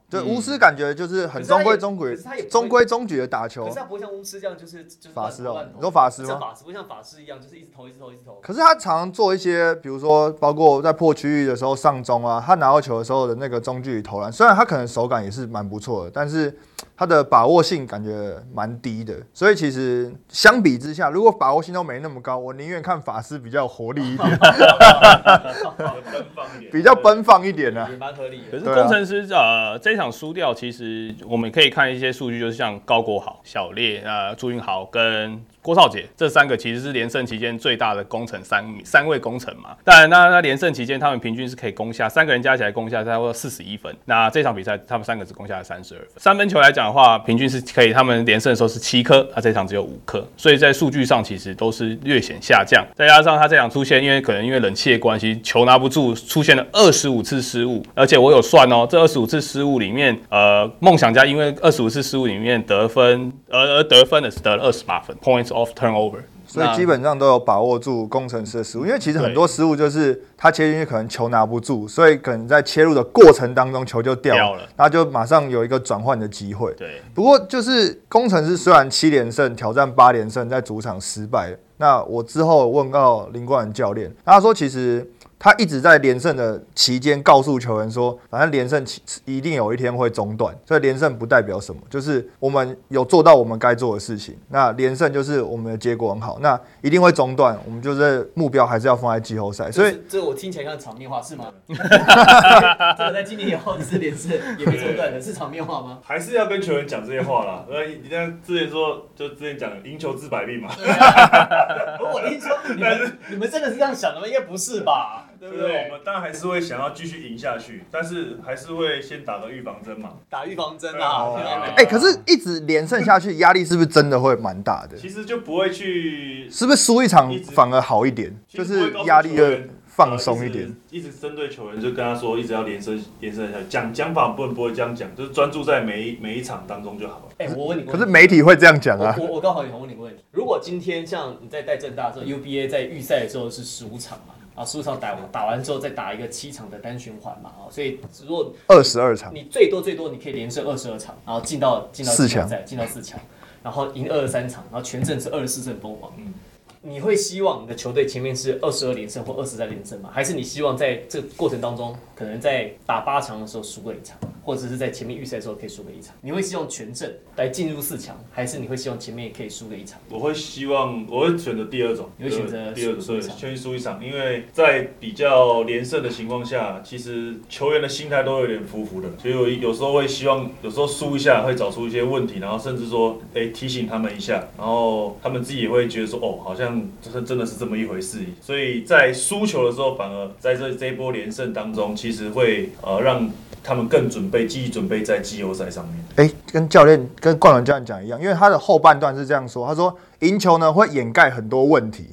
[0.10, 2.16] 对，嗯巫师感觉就是很中规中矩
[2.50, 3.76] 中规中矩的打球可是。
[3.76, 8.40] 他不会像巫师这样，就是就是法师哦你说法师吗像法师不像法师一样，就是一直投一直投一直投。
[8.42, 16.58] 可是他常常做一些，比如说包括在破区域的时候上中啊，他拿到球的时候的那个中距离投篮，虽然他可能手感也是蛮不错的，但是
[16.98, 19.16] 他的把握性感觉蛮低的。
[19.34, 27.88] 所以其实相比之下，如果把握性都没那么高，我宁愿看法师比较有活力一点， 奔放一点，比较奔放一点啊。
[27.92, 28.52] 也蛮合理的。
[28.52, 39.70] 可是工程师呃这一想输掉，其实我们可以看一些数据，就是像高国豪、小烈、呃朱云豪跟郭少杰这三个，其实是连胜期间最大的攻城三三位攻城嘛。
[39.84, 43.96] 当然，那那连胜期间他们平均是可以攻下三个人加起来攻下差不多四十一分。
[44.06, 46.10] 那这场比赛他们三个只攻下了三十二分。
[46.18, 52.84] 三分球来讲的话，平均是可以他们连胜的时候是七颗，那这场只有五颗，所以在数据上其实都是略显下降。
[52.96, 66.20] 再加上他这场出现，因为可能因为冷气的关系，球拿不住，出现了二十五次失误，而且我有算哦，这二十五次失误里面，呃，梦想家因为二十五次失误里面得分，而而得分的是得了二十八分，points of turnover。
[66.48, 76.74] 所以基本上都有把握住工程师的失误，因为其实很多失误就是他切进去可能球拿不住，所以可能在切入的过程当中球就掉了，掉了然后就马上有一个转换的机会。
[76.74, 85.08] 对，不过就是工程师虽然七连胜挑战八连胜，在主场失败，那我之后问到林冠仁教练，他说其实
[85.40, 94.38] 他一直在连胜的期间告诉球员说，反正连胜期一定有一天会中断，所以连胜不代表什么，就是我们有做到我们该做的事情。
[94.50, 99.72] 那连胜就是我们的结果很好，那一定会中断，我们就是目标还是要放在季后赛。
[99.72, 101.46] 所以这这个我听起来像场面话是吗？
[101.70, 106.00] 这个在今年以后是连胜也没中断的，是场面话吗？
[106.04, 107.64] 还是要跟球员讲这些话啦。
[107.72, 110.70] 呃，你像之前说，就之前讲赢球治百病嘛，
[112.14, 114.28] 我跟你说，你们你们真的是这样想的吗？
[114.28, 115.28] 应该不是吧？
[115.40, 115.86] 对不对对？
[115.86, 115.92] 我？
[115.92, 120.14] 们当然还是会想要继续赢下去，但是还是会先打个预防针嘛。
[120.30, 121.34] 打预防针啊！
[121.78, 124.98] 哎、可是一直连胜下去，压力是不是真的会蛮大的？
[124.98, 128.36] 其实就不会去，是不是输一场反而好一点？
[128.48, 130.66] 就是压力会放松一点。
[130.66, 133.66] 呃一直针对球员，就跟他说，一直要连胜连胜下去。
[133.70, 137.26] 讲讲法不能不会这样讲，就是专注在每一每一场当中就好了。
[137.38, 139.24] 哎，我问你可是，媒体会这样讲啊我。
[139.24, 144.34] 我我刚好也想问你个问题：如果今天像你在带正大的时候，UBA 在预赛的时候是十五场嘛？
[144.60, 147.50] 啊，十五场打完打完之后再打一个七场的单循环嘛？
[147.52, 153.18] 啊，所以如果二十二场，你最多最多你可以连胜二十二场，然后进到进到四强季后赛，进到四强，
[153.64, 156.12] 然后赢二十三场，然后全阵是二十四胜封王。
[156.18, 156.34] 嗯
[156.82, 160.10] 你会希望你的球队前面是二十二连胜或二十三连胜吗？
[160.14, 166.16] 还是你希望在这个过程当中，可能在打八强的时候输个一场，或者是在前面预赛的时候可以输个一场？
[166.22, 170.00] 你会希望全胜来进入四强，还是你会希望前面也可以输个一场？
[170.10, 186.69] 我会希望，我会选择第二种，你会选择第二种，对，输一场先输一场，因为在比较连胜的情况下，其实球员的心态都有点浮浮的，所以我有时候会希望，有时候输一下会找出一些问题，然后甚至说，哎、提醒他们一下，然后他们自己也会觉得说，哦，好像
[187.02, 193.30] 这是真的是这么一回事，所以在输球的时候，反而在这这一波连胜当中，其实会呃让
[193.64, 196.06] 他们更准备，积极准备在季后赛上面。
[196.16, 202.08] 哎、跟教练跟冠伦教练讲一样，因为他的后半段是这样说，他说赢球呢会掩盖很多问题，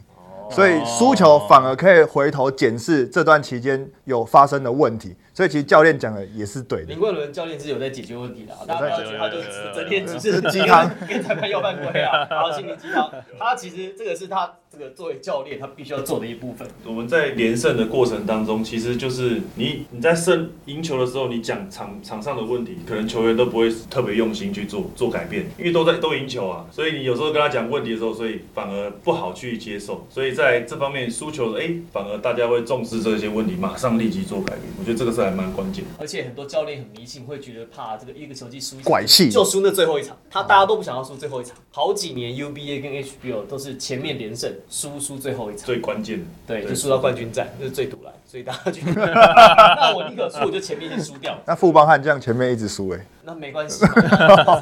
[0.50, 6.98] 所以输球反而可以回头检视这段期间有发生的问题，所以其实教练讲的也是对的林。
[6.98, 9.36] 冠伦教练是有在解决问题的、啊，大家不要觉得他就
[9.74, 13.12] 整天只是鸡汤 跟裁判要犯规啊，然后心灵鸡汤。
[13.38, 16.66] 他其实这个是他这个作为教练他必须要做的一部分。
[16.86, 35.90] 我们在连胜的过程当中，其实就是你你在胜赢球的时候，你讲场场上的问题，可能球员都不会特别用心去做 做改变，因为都在都赢球啊，所以你有时候跟他讲问题的时候，所以反而不好去接受，所以在这方面输球的，哎、反而大家会重视这些问题，马上立即做改变，我觉得这个是还蛮关键的。
[35.98, 39.30] 而且很多教练很迷信，会觉得怕这个一个球季输拐气。
[39.30, 41.56] 就输那最后一场，他大家都不想要输最后一场。
[41.70, 53.84] 好几年 UBA 跟 HBO 都是前面连胜，输输最后一场，最关键的，对，就输到冠军战，这是最堵来，所以大家觉得，那我宁可输，我就前面先输掉，那富邦悍将前面一直输哎、那没关系，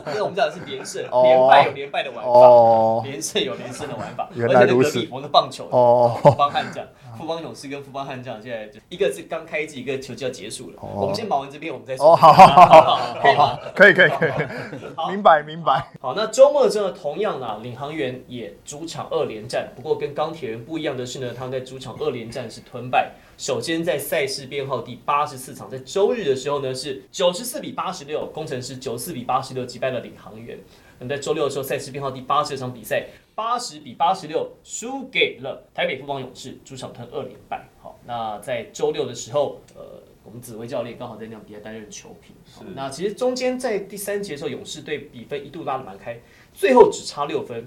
[0.08, 1.22] 因为我们讲的是连胜，哦。
[1.22, 2.30] 连败有连败的玩法。
[2.30, 3.02] 哦。
[3.04, 6.18] 连胜有连胜的玩法，原来如此而且那隔壁我们的棒球哦。
[6.22, 6.84] 富邦悍将、
[7.24, 10.76] 富邦勇士跟富邦悍将现在就一个是刚开季，一个球季要结束了。
[10.82, 12.12] 我们先忙完这边，我们再说。
[12.12, 13.58] 哦，好好好好 好，可以吗？
[13.74, 14.30] 可以可以可以，
[14.94, 15.90] 好 明白明白。
[16.02, 23.12] 好，那周末之后同样啊，领航员也主场二连战，不过跟钢铁人不一样的是呢，他们在主场二连战是吞败。
[23.38, 30.58] 首先在赛事编号第八十四场，在周日的时候呢是九十四比八十六，工程师九四比八十六击败了领航员。
[30.98, 37.66] 那么在周六的时候，赛事编号第八十场比赛，八十比八十六输给了台北富邦勇士，主场吞二连败。
[37.82, 42.34] 好，那在周六的时候，呃，我们紫薇教练刚好在那场比赛担任球评。
[42.52, 46.20] 好是那其实中间在第三节的时候，勇士队比分一度拉得蛮开，
[46.52, 47.66] 最后只差六分。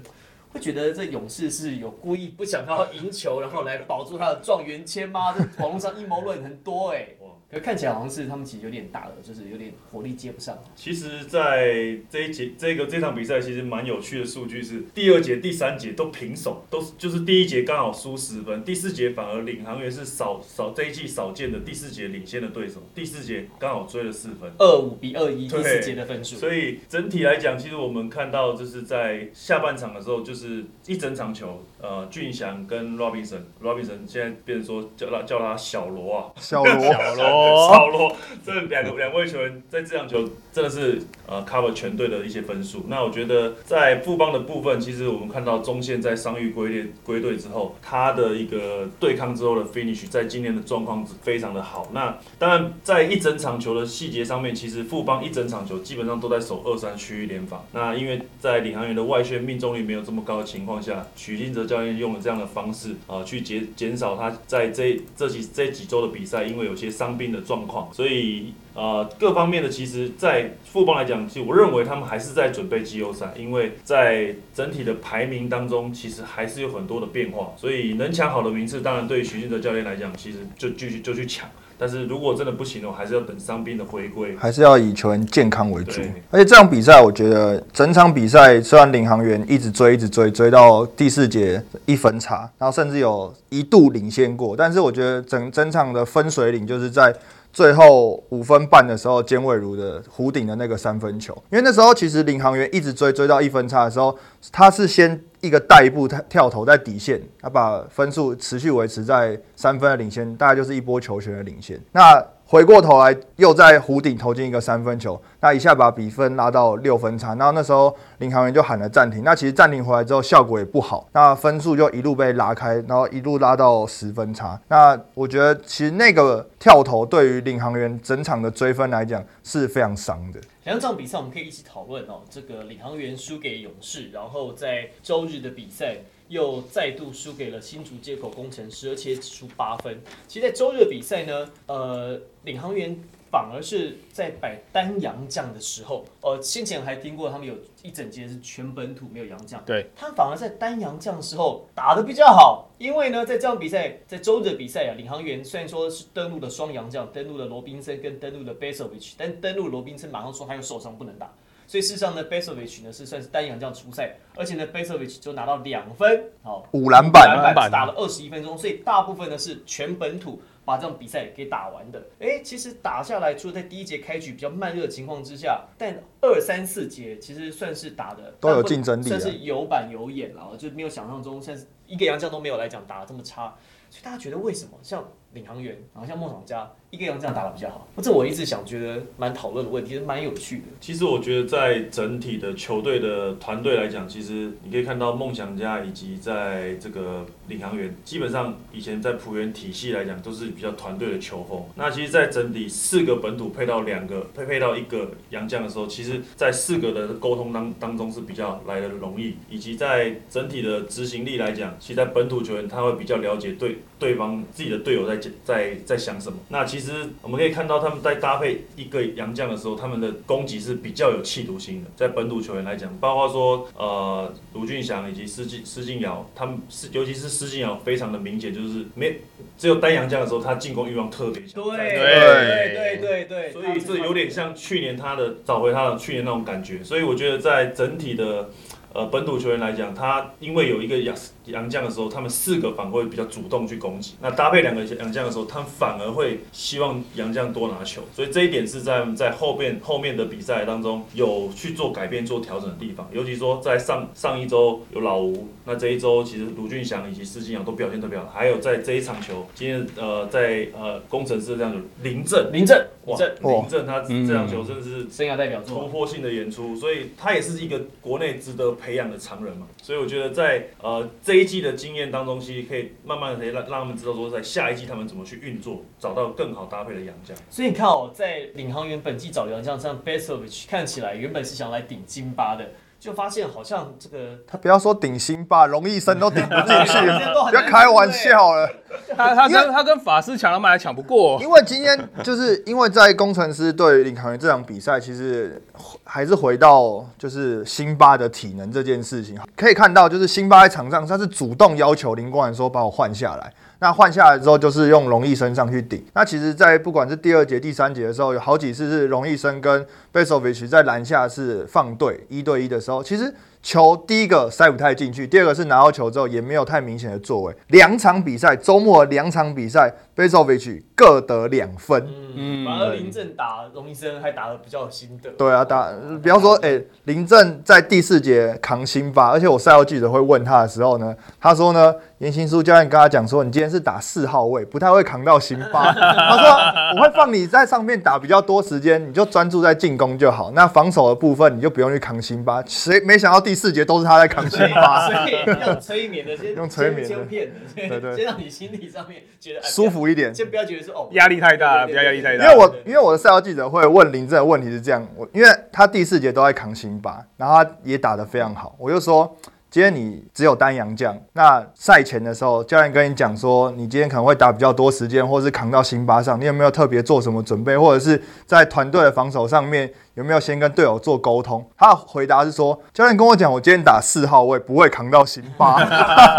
[0.50, 5.34] 会觉得这勇士是有故意不想要赢球，然后来保住他的状元签吗？
[5.34, 7.17] 这网络上阴谋论很多哎、哇
[7.50, 10.58] 可看起来好像是他们其实有点大了，就是有点火力接不上。
[10.76, 24.52] 其实，在这一节这个这场比赛，其实蛮有趣的数据是，第二节、第三节都平手，都是就是第一节刚好输十分，第四节反而领航员是少少这一季少见的第四节领先的对手，第四节刚好追了四分。
[24.58, 26.36] 二五比二一，第四节的分数。
[26.36, 42.86] 所以整体来讲，其实我们看到就是在下半场的时候，就是一整场球，呃，俊祥跟 Robinson，Robinson 现在变成说叫他叫他小罗啊，小罗，小罗，小罗这两个两位球员在这场球真的是呃 cover 全队的一些分数。
[42.88, 51.88] 那我觉得在富邦的部分，其实我们看到中线在伤愈归队归队之后，他的一个对抗之后的 finish，在今年的状况是非常的好。
[51.92, 57.64] 那当然在一整场球的细节上面，其实富邦一整场球基本上都在守二三区域联防。
[57.72, 81.48] 那因为在领航员的外线命中率没有这么高的情况下，许金哲教练用了这样的方式啊、去减减少他在这这几这几周的比赛，因为有些伤病的状况，所以呃各方面的，其实，在富邦来讲，其实我认为他们还是在准备季后赛，因为在整体的排名当中，其实还是有很多的变化，所以能抢好的名次，当然对于徐俊哲教练来讲，其实就继续就去抢。
[81.78, 84.36] 但是如果真的不行的话，还是要等伤兵的回归。
[84.36, 86.00] 还是要以球员健康为主。
[86.30, 97.14] 而且这场比赛，我觉得整场比赛虽然领航员一直追，一直追，追到第四节一分差，然后甚至有一度领先过，但是我觉得整整场的分水岭就是在。
[97.50, 104.16] 最后五分半的时候，尖尾如的弧顶的那个三分球，因为那时候其实领航员一直追追到一分差的时候，
[104.52, 111.80] 他是先一个带一步跳跳投在底线，他把分数持续维持在三分的领先，大概就是一波球权的领先。
[111.92, 117.34] 那回过头来又在弧顶投进一个三分球，那一下把比分拉到六分差。
[117.34, 124.58] 然后那时候领航员就喊了暂停，那其实暂停回来之后效果也不好，那分数就一路被拉开，然后一路拉到十分差。
[124.68, 130.40] 那我觉得其实那个跳投对于领航员整场的追分来讲是非常伤的。
[130.64, 132.22] 两场比赛我们可以一起讨论哦。
[132.30, 135.98] 这个领航员输给勇士，然后在周日的比赛
[136.28, 140.00] 又再度输给了新竹接口工程师，而且只输八分。
[140.26, 142.98] 其实，在周日的比赛呢，呃，领航员
[143.30, 161.32] 反而是在摆单洋将的时候，呃，先前还听过他们有一整节是全本土没有洋将，对，他反而在单洋将的时候打得比较好，因为呢，在这场比赛，在周日的比赛啊，领航员虽然说是登陆了双洋将，登陆了罗宾森跟登陆了 Besovich，但登陆罗宾森马上说他又受伤不能打，
[161.68, 172.02] 所以事实上呢，Basovich 呢是算是单洋将出赛，而且呢 Basovich 就拿到两分，好，五篮板篮篮板板打了二十一分钟，所以大部分呢是全本土把这场比赛给打完的。
[172.20, 183.54] 哎，其实打下来，除了在第一节开局比较慢热的情况之下，但二三四节其实算是打的都有竞争力啊算是有板有眼了，就没有想象中算是一个洋将都没有来讲打的这么差。
[183.90, 187.86] 所以大家觉得为什么像领航员，然后像梦想家一个洋将打的比较好？
[188.02, 190.64] 这我一直想觉得蛮讨论的问题，蛮有趣的。
[190.80, 201.62] 其实我觉得在整体的球队的团队来讲，其实你可以看到梦想家以及在这个领航员，基本上以前在浦原体系来讲都是比较团队的球风。
[201.74, 216.38] 那其实，在整体四个本土配到两个配配到一个洋将的时候，其实在四个的沟通当当中是比较来的容易，以及在整体的执行力来讲，其实在本土球员他会比较了解对对方自己的队友在在在想什么。
[216.48, 221.90] 那其其实我们可以看到他们在搭配一个洋将的时候，他们的攻击是比较有企图心的。
[221.96, 229.18] 在本土球员来讲，包括说呃卢俊祥以及施晋施晋尧，他们是尤其是施晋尧非常的明显，就是没
[229.58, 231.64] 只有单洋将的时候，他进攻欲望特别强。
[231.64, 238.50] 对对对对对，所以这有点像去年他的找回他的去年那种感觉，所以我觉得在整体的
[238.92, 241.16] 呃本土球员来讲，他因为有一个洋
[241.50, 244.14] 洋将的时候，他们四个反而会比较主动去攻击。
[244.20, 253.08] 那搭配两个杨将的时候，他们反而会希望杨将多拿球，所以这一点是在在后面后面的比赛当中有去做改变、做调整的地方。
[253.12, 262.52] 尤其说在上上一周有老吴，那这一周其实卢俊祥以及施金阳都表现特别好，还有在这一场球，今天呃在呃工程师这样子林振。
[262.52, 265.88] 林振，林哇，振林振他这场球真的是生涯代表突。
[265.88, 269.66] 破性的演出，所以他也是一个国内值得培养的常人嘛。
[269.80, 277.36] 所以我觉得在呃这一季的经验当中，其实可以慢慢的可以让让他们知道说，在下一季他们怎么去运作，找到更好搭配的洋将。
[277.48, 282.70] 所以你看哦，在领航员本季找洋将，像 Besovich 看起来原本是想来顶金巴的，
[283.00, 286.98] 就发现好像这个他不要说顶薪吧，荣义生都顶不进去，
[287.50, 288.68] 不要开玩笑了。
[289.16, 295.62] 他他跟他跟法师抢篮板还抢不过，因为今天就是因为在工程师对领航员这场比赛，其实
[296.02, 303.52] 还是回到就是辛巴的体能这件事情，可以看到就是辛巴在场上他是主动要求林光然说把我换下来。
[303.80, 306.04] 那换下来之后，就是用荣毅生上去顶。
[306.12, 313.34] 那其实，在不管是第二节、第三节的时候，有好几次是荣毅生跟 Besovich 在篮下是放对一对一的 时候，其实
[313.68, 317.54] 球第一个塞不太进去，第二个是拿到球之后也没有太明显的作为。
[317.66, 322.02] 两场比赛，周末两场比赛，Besovich 各得两分。
[322.34, 325.28] 嗯，反而林振打龙医生还打的比较有心得。
[325.32, 325.92] 对啊，打
[326.22, 335.92] 比方说，哎、林正在第四节扛辛巴，而且我赛后记者会问他的时候呢，他说呢，严新书教练跟他讲说，你今天是打四号位，不太会扛到辛巴。
[335.92, 342.64] 他说我会放你在上面打比较多时间，你就专注在进攻就好，那防守的部分你就不用去扛辛巴。
[342.66, 345.32] 谁没想到第四节都是他在扛辛巴， 所以
[345.66, 347.08] 用催眠的，先 用催眠的。
[347.08, 348.16] 先先骗的，对对。
[348.16, 350.34] 先让你心理上面觉得哎舒服一点。
[350.34, 352.44] 先不要觉得说哦压力太大不要压力太大。
[352.44, 359.36] 因为我因为我的赛后记者会问林正的问题是这样，我因为他第四节都在扛辛巴，然后他也打得非常好，我就说
[359.70, 371.64] 今天你只有单阳将，那赛前的时候，教练跟你讲说，你今天可能会打比较多时间，或是扛到辛巴上，你有没有特别做什么准备，或者是在团队的防守上面有没有先跟队友做沟通？
[371.76, 375.78] 他的回答是说，教练跟我讲，我今天打四号位不会扛到辛巴。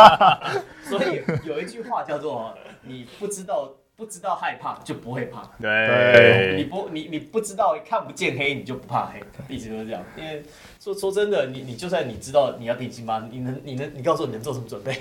[0.84, 2.54] 所以有一句话叫做
[2.84, 3.70] “你不知道
[4.00, 9.22] 不知道害怕就不会怕”，对你，不你你不知道看不见黑，你就不怕黑，
[9.54, 10.02] 一直都是这样。
[10.16, 10.42] 因为
[10.80, 14.94] 说说真的，你你就算你知道你要顶辛巴，你能你能你告诉我你能做什么准备？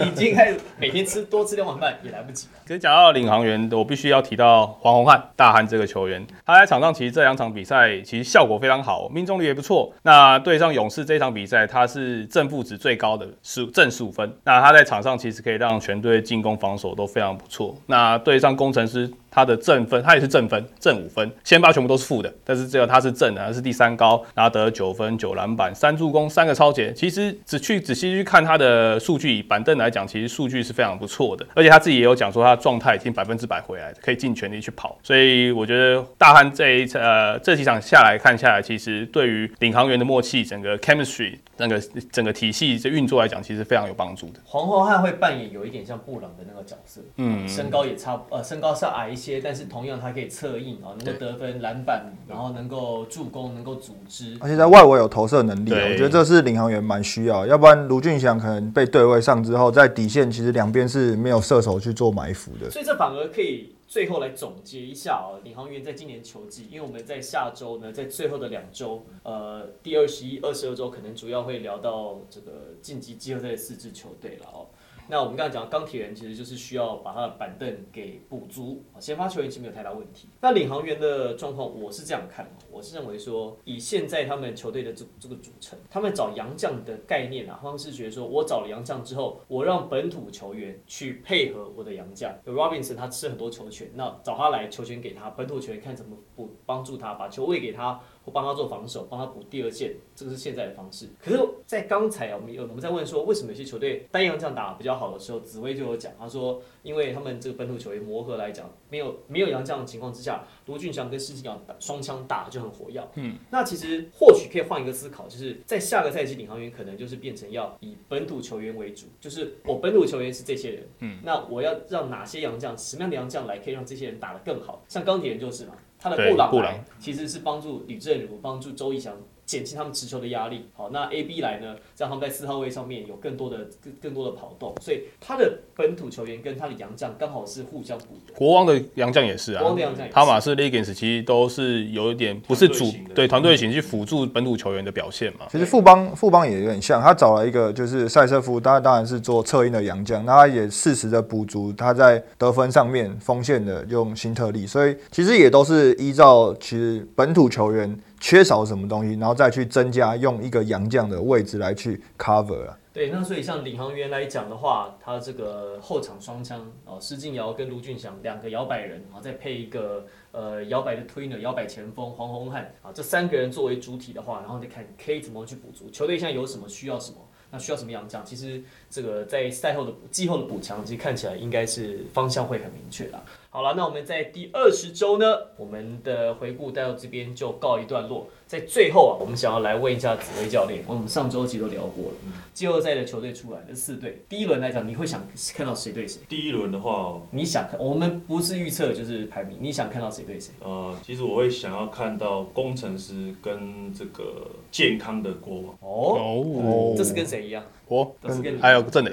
[0.00, 2.58] 你已经开始每天吃多吃两碗饭也来不及了。
[2.66, 9.92] 其实讲到领航员，我必须要提到黄宏汉大汉这个球员，他在场上其实这两场比赛其实效果非常好，命中率也不错。
[10.02, 14.36] 那对上勇士这场比赛，他是正负值最高的十正十五分。
[14.42, 17.76] 那他在场上其实可以让全队进攻防守都非常不错。
[17.86, 19.08] 那对上工程师。
[19.34, 26.92] 他的正分，他也是正分，正五分，先发全部都是负的，但是只有他是正的，他是第三高，然后得了九分、九篮板、三助攻、三个超节。
[26.94, 34.96] 其实只去仔细去看他的数据，以板凳来讲，其实数据是非常不错的，而且他自己也有讲说，他状态已经百分之百回来，可以尽全力去跑。
[35.02, 41.80] 所以我觉得大汉这一次呃这几场下来看下来，其实对于领航员的默契、整个 chemistry、那个
[42.12, 44.40] 整个体系的运作来讲，其实非常有帮助的。
[44.44, 54.36] 黄宏汉会扮演有一点像布朗的那个角色，嗯身高也差呃身高是矮一些，但是同样他可以策应啊，能够得分、篮板，然后能够助攻、能够组织。
[54.40, 62.70] 而且在外围有投射能力，对我觉得这是领航员蛮需要，要不然卢俊祥可能被对位上之后，在底线其实两边是没有射手去做埋伏的。
[62.70, 72.52] 所以这反而可以最后来总结一下哦，领航员在今年球季，因为我们在下周呢，在最后的两周，呃，第二十一、二十二周，可能主要会聊到这个
[72.82, 74.66] 晋级季后赛的四支球队了哦。
[75.08, 80.28] 那我们刚才讲钢铁人其实就是需要把他的板凳给补足，啊先发球员其实没有太大问题。
[80.40, 92.32] 那领航员的状况，我是这样看，我是认为说，以现在他们球队的这这个组成，他们找洋将的概念啊，他们是觉得说我找了洋将之后，我让本土球员去配合我的洋将。
[92.44, 101.08] 有 Robinson 他吃很多球权，那找他来球权给他，本土球员看怎么补帮助他，把球喂给他，或帮他做防守，帮他补第二线，这个是现在的方式。
[101.22, 113.06] 可是，在刚才啊，我们有我们在问说，为什么有些球队单阳这样打得比较好的时候，紫薇就有讲，他说，因为他们这个本土球员磨合来讲，没有没有杨将的情况之下，卢俊祥跟施晋阳打双枪打就很火药。
[113.16, 124.82] 嗯，那其实或许可以换一个思考，就是在下个赛季领航员可能就是变成要以本土球员为主，就是我本土球员是这些人，嗯，那我要让哪些洋将，什么样的洋将来可以让这些人打得更好？
[124.88, 126.84] 像钢铁人就是嘛，他的对布朗来布朗。
[126.98, 129.16] 其实是帮助吕正儒、帮助周逸翔
[129.46, 130.68] 减轻他们持球的压力。
[130.74, 138.32] 好，那 A、B 来呢，让他们在四号位上面有更多的更更多的跑动，所以他的本土球员跟他的洋将刚好是互相补的。
[138.34, 145.46] 国王的洋将也是啊国王的洋将也，是汤马斯、Legends 其实都是有一点不是主团队型的对团队型去辅助本土球员的表现嘛。
[145.50, 162.78] 其实富邦富邦也有点像，他找了一个就是塞瑟夫，他当然是做策应的洋将，那他也适时的补足他在得分上面锋线的用新特例，所以其实也都是依照其实本土球员缺少什么东西，然后再去增加用一个洋将的位置来去 cover 啊。
[162.90, 177.18] 对，那所以像领航员来讲的话，他这个后场双枪哦，施晋尧跟卢俊祥两个摇摆人，然后再配一个呃摇摆的推呢摇摆前锋黄宏汉啊，这三个人作为主体的话，然后再看可以怎么去补足球队现在有什么需要什么。
[177.50, 178.24] 那需要什么洋将？
[178.24, 178.60] 其实
[178.94, 183.20] 这个在赛后的补季后的补强，其实看起来应该是方向会很明确啦。
[183.50, 185.26] 好了，那我们在第二十周呢，
[185.56, 188.28] 我们的回顾带到这边就告一段落。
[188.46, 192.16] 在最后啊，我们想要来问一下紫薇教练，我们上周其实都聊过了，
[192.52, 195.26] 季后赛的球队出来的四队，第一轮来讲，你会想
[195.56, 196.20] 看到谁对谁？
[196.28, 200.52] 第一轮的话，你想看，我们不是预测就是排名，你想看到谁对谁？
[200.60, 205.74] 呃，其实我会想要看到工程师跟这个健康的国王。
[205.80, 206.18] 哦，
[206.60, 207.64] 哦，这是跟谁一样？
[207.86, 209.12] 我都是跟还有郑磊，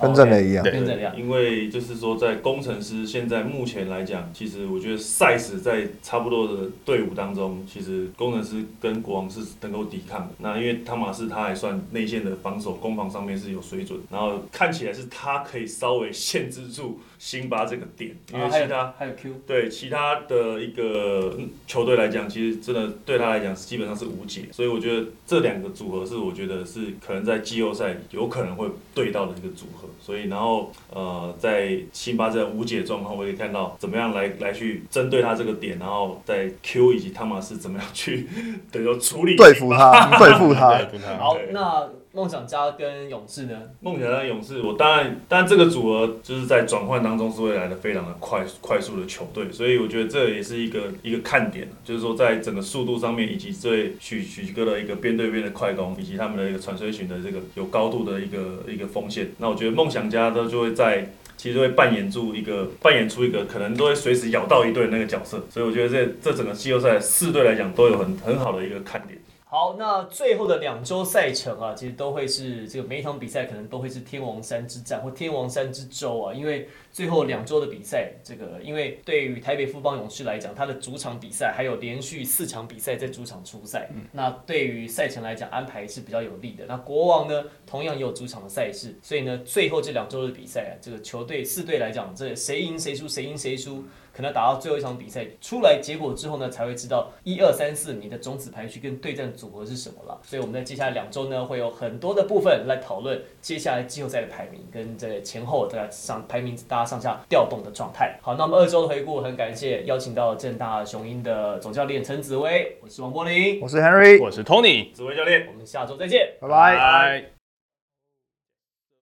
[0.00, 1.18] 跟郑磊一样跟郑磊一样。
[1.18, 10.34] 因为就是说，在工程师现在目前来讲，其实我觉得赛事在差不多的队伍当中，其实工程师跟国王是能够抵抗的。
[10.38, 18.94] 那因为汤马斯他还算内线的防守攻防上面是有水准，然后看起来是他可以稍微限制住辛巴这个点，因为啊还有其他。
[18.98, 29.88] 还有 Q，对其他的一个嗯球队来讲，其实真的对他来讲基本上是无解，所以我觉得这两个组合是我觉得是可能在季后赛有可能会对到的一个组合。
[30.00, 38.28] 所以然后呃，在辛巴这样无解状况，我也看到怎么样来来去针对他这个点，然后在 Q 以及汤马斯怎么样去
[38.70, 40.78] 等于说处理对付他， 对付他。
[41.18, 43.58] 好，那梦想家跟勇士呢？
[43.80, 61.12] 梦想家勇士，我当然，但这个组合就是在转换当中是会来的非常的快快速的球队，所以我觉得这也是一个一个看点，就是说在整个速度上面，以及对许许哥的一个边对边的快攻，以及他们的一个传水群的这个有高度的一个一个锋线，那我觉得梦想家都就会在。
[61.34, 69.18] 其实会扮演住一个扮演出一个可能都会随时咬到一队的那个角色，所以我觉得这这整个季后赛四队来讲都有很很好的一个看点。
[69.52, 86.64] 好，那最后的两周赛程啊，其实都会是这个每一场比赛可能都会是天王山之战或天王山之周啊，因为最后两周的比赛，这个因为对于台北富邦勇士来讲，他的主场比赛还有连续四场比赛在主场出赛，那对于赛程来讲安排是比较有利的。
[86.66, 93.84] 那国王呢，同样也有主场的赛事，所以呢，最后这两周的比赛啊，这个球队四队来讲，这谁赢谁输，谁赢谁输。
[94.14, 100.18] 可能打到最后一场比赛出来结果之后呢，才会知道一二三四你的种子排序跟对战组合是什么了。
[100.22, 108.18] 所以我们在接下来两周呢，会有很多的部分来讨论接下来季后赛的排名跟这前后大家上排名大家上下调动的状态。
[108.22, 116.76] 好，那我们二周的回顾很感谢邀请到正大雄鹰的总教练陈紫薇，我是王柏林，我是 Henry，我是 Tony，紫薇教练，我们下周再见，拜拜。
[116.76, 117.41] 拜。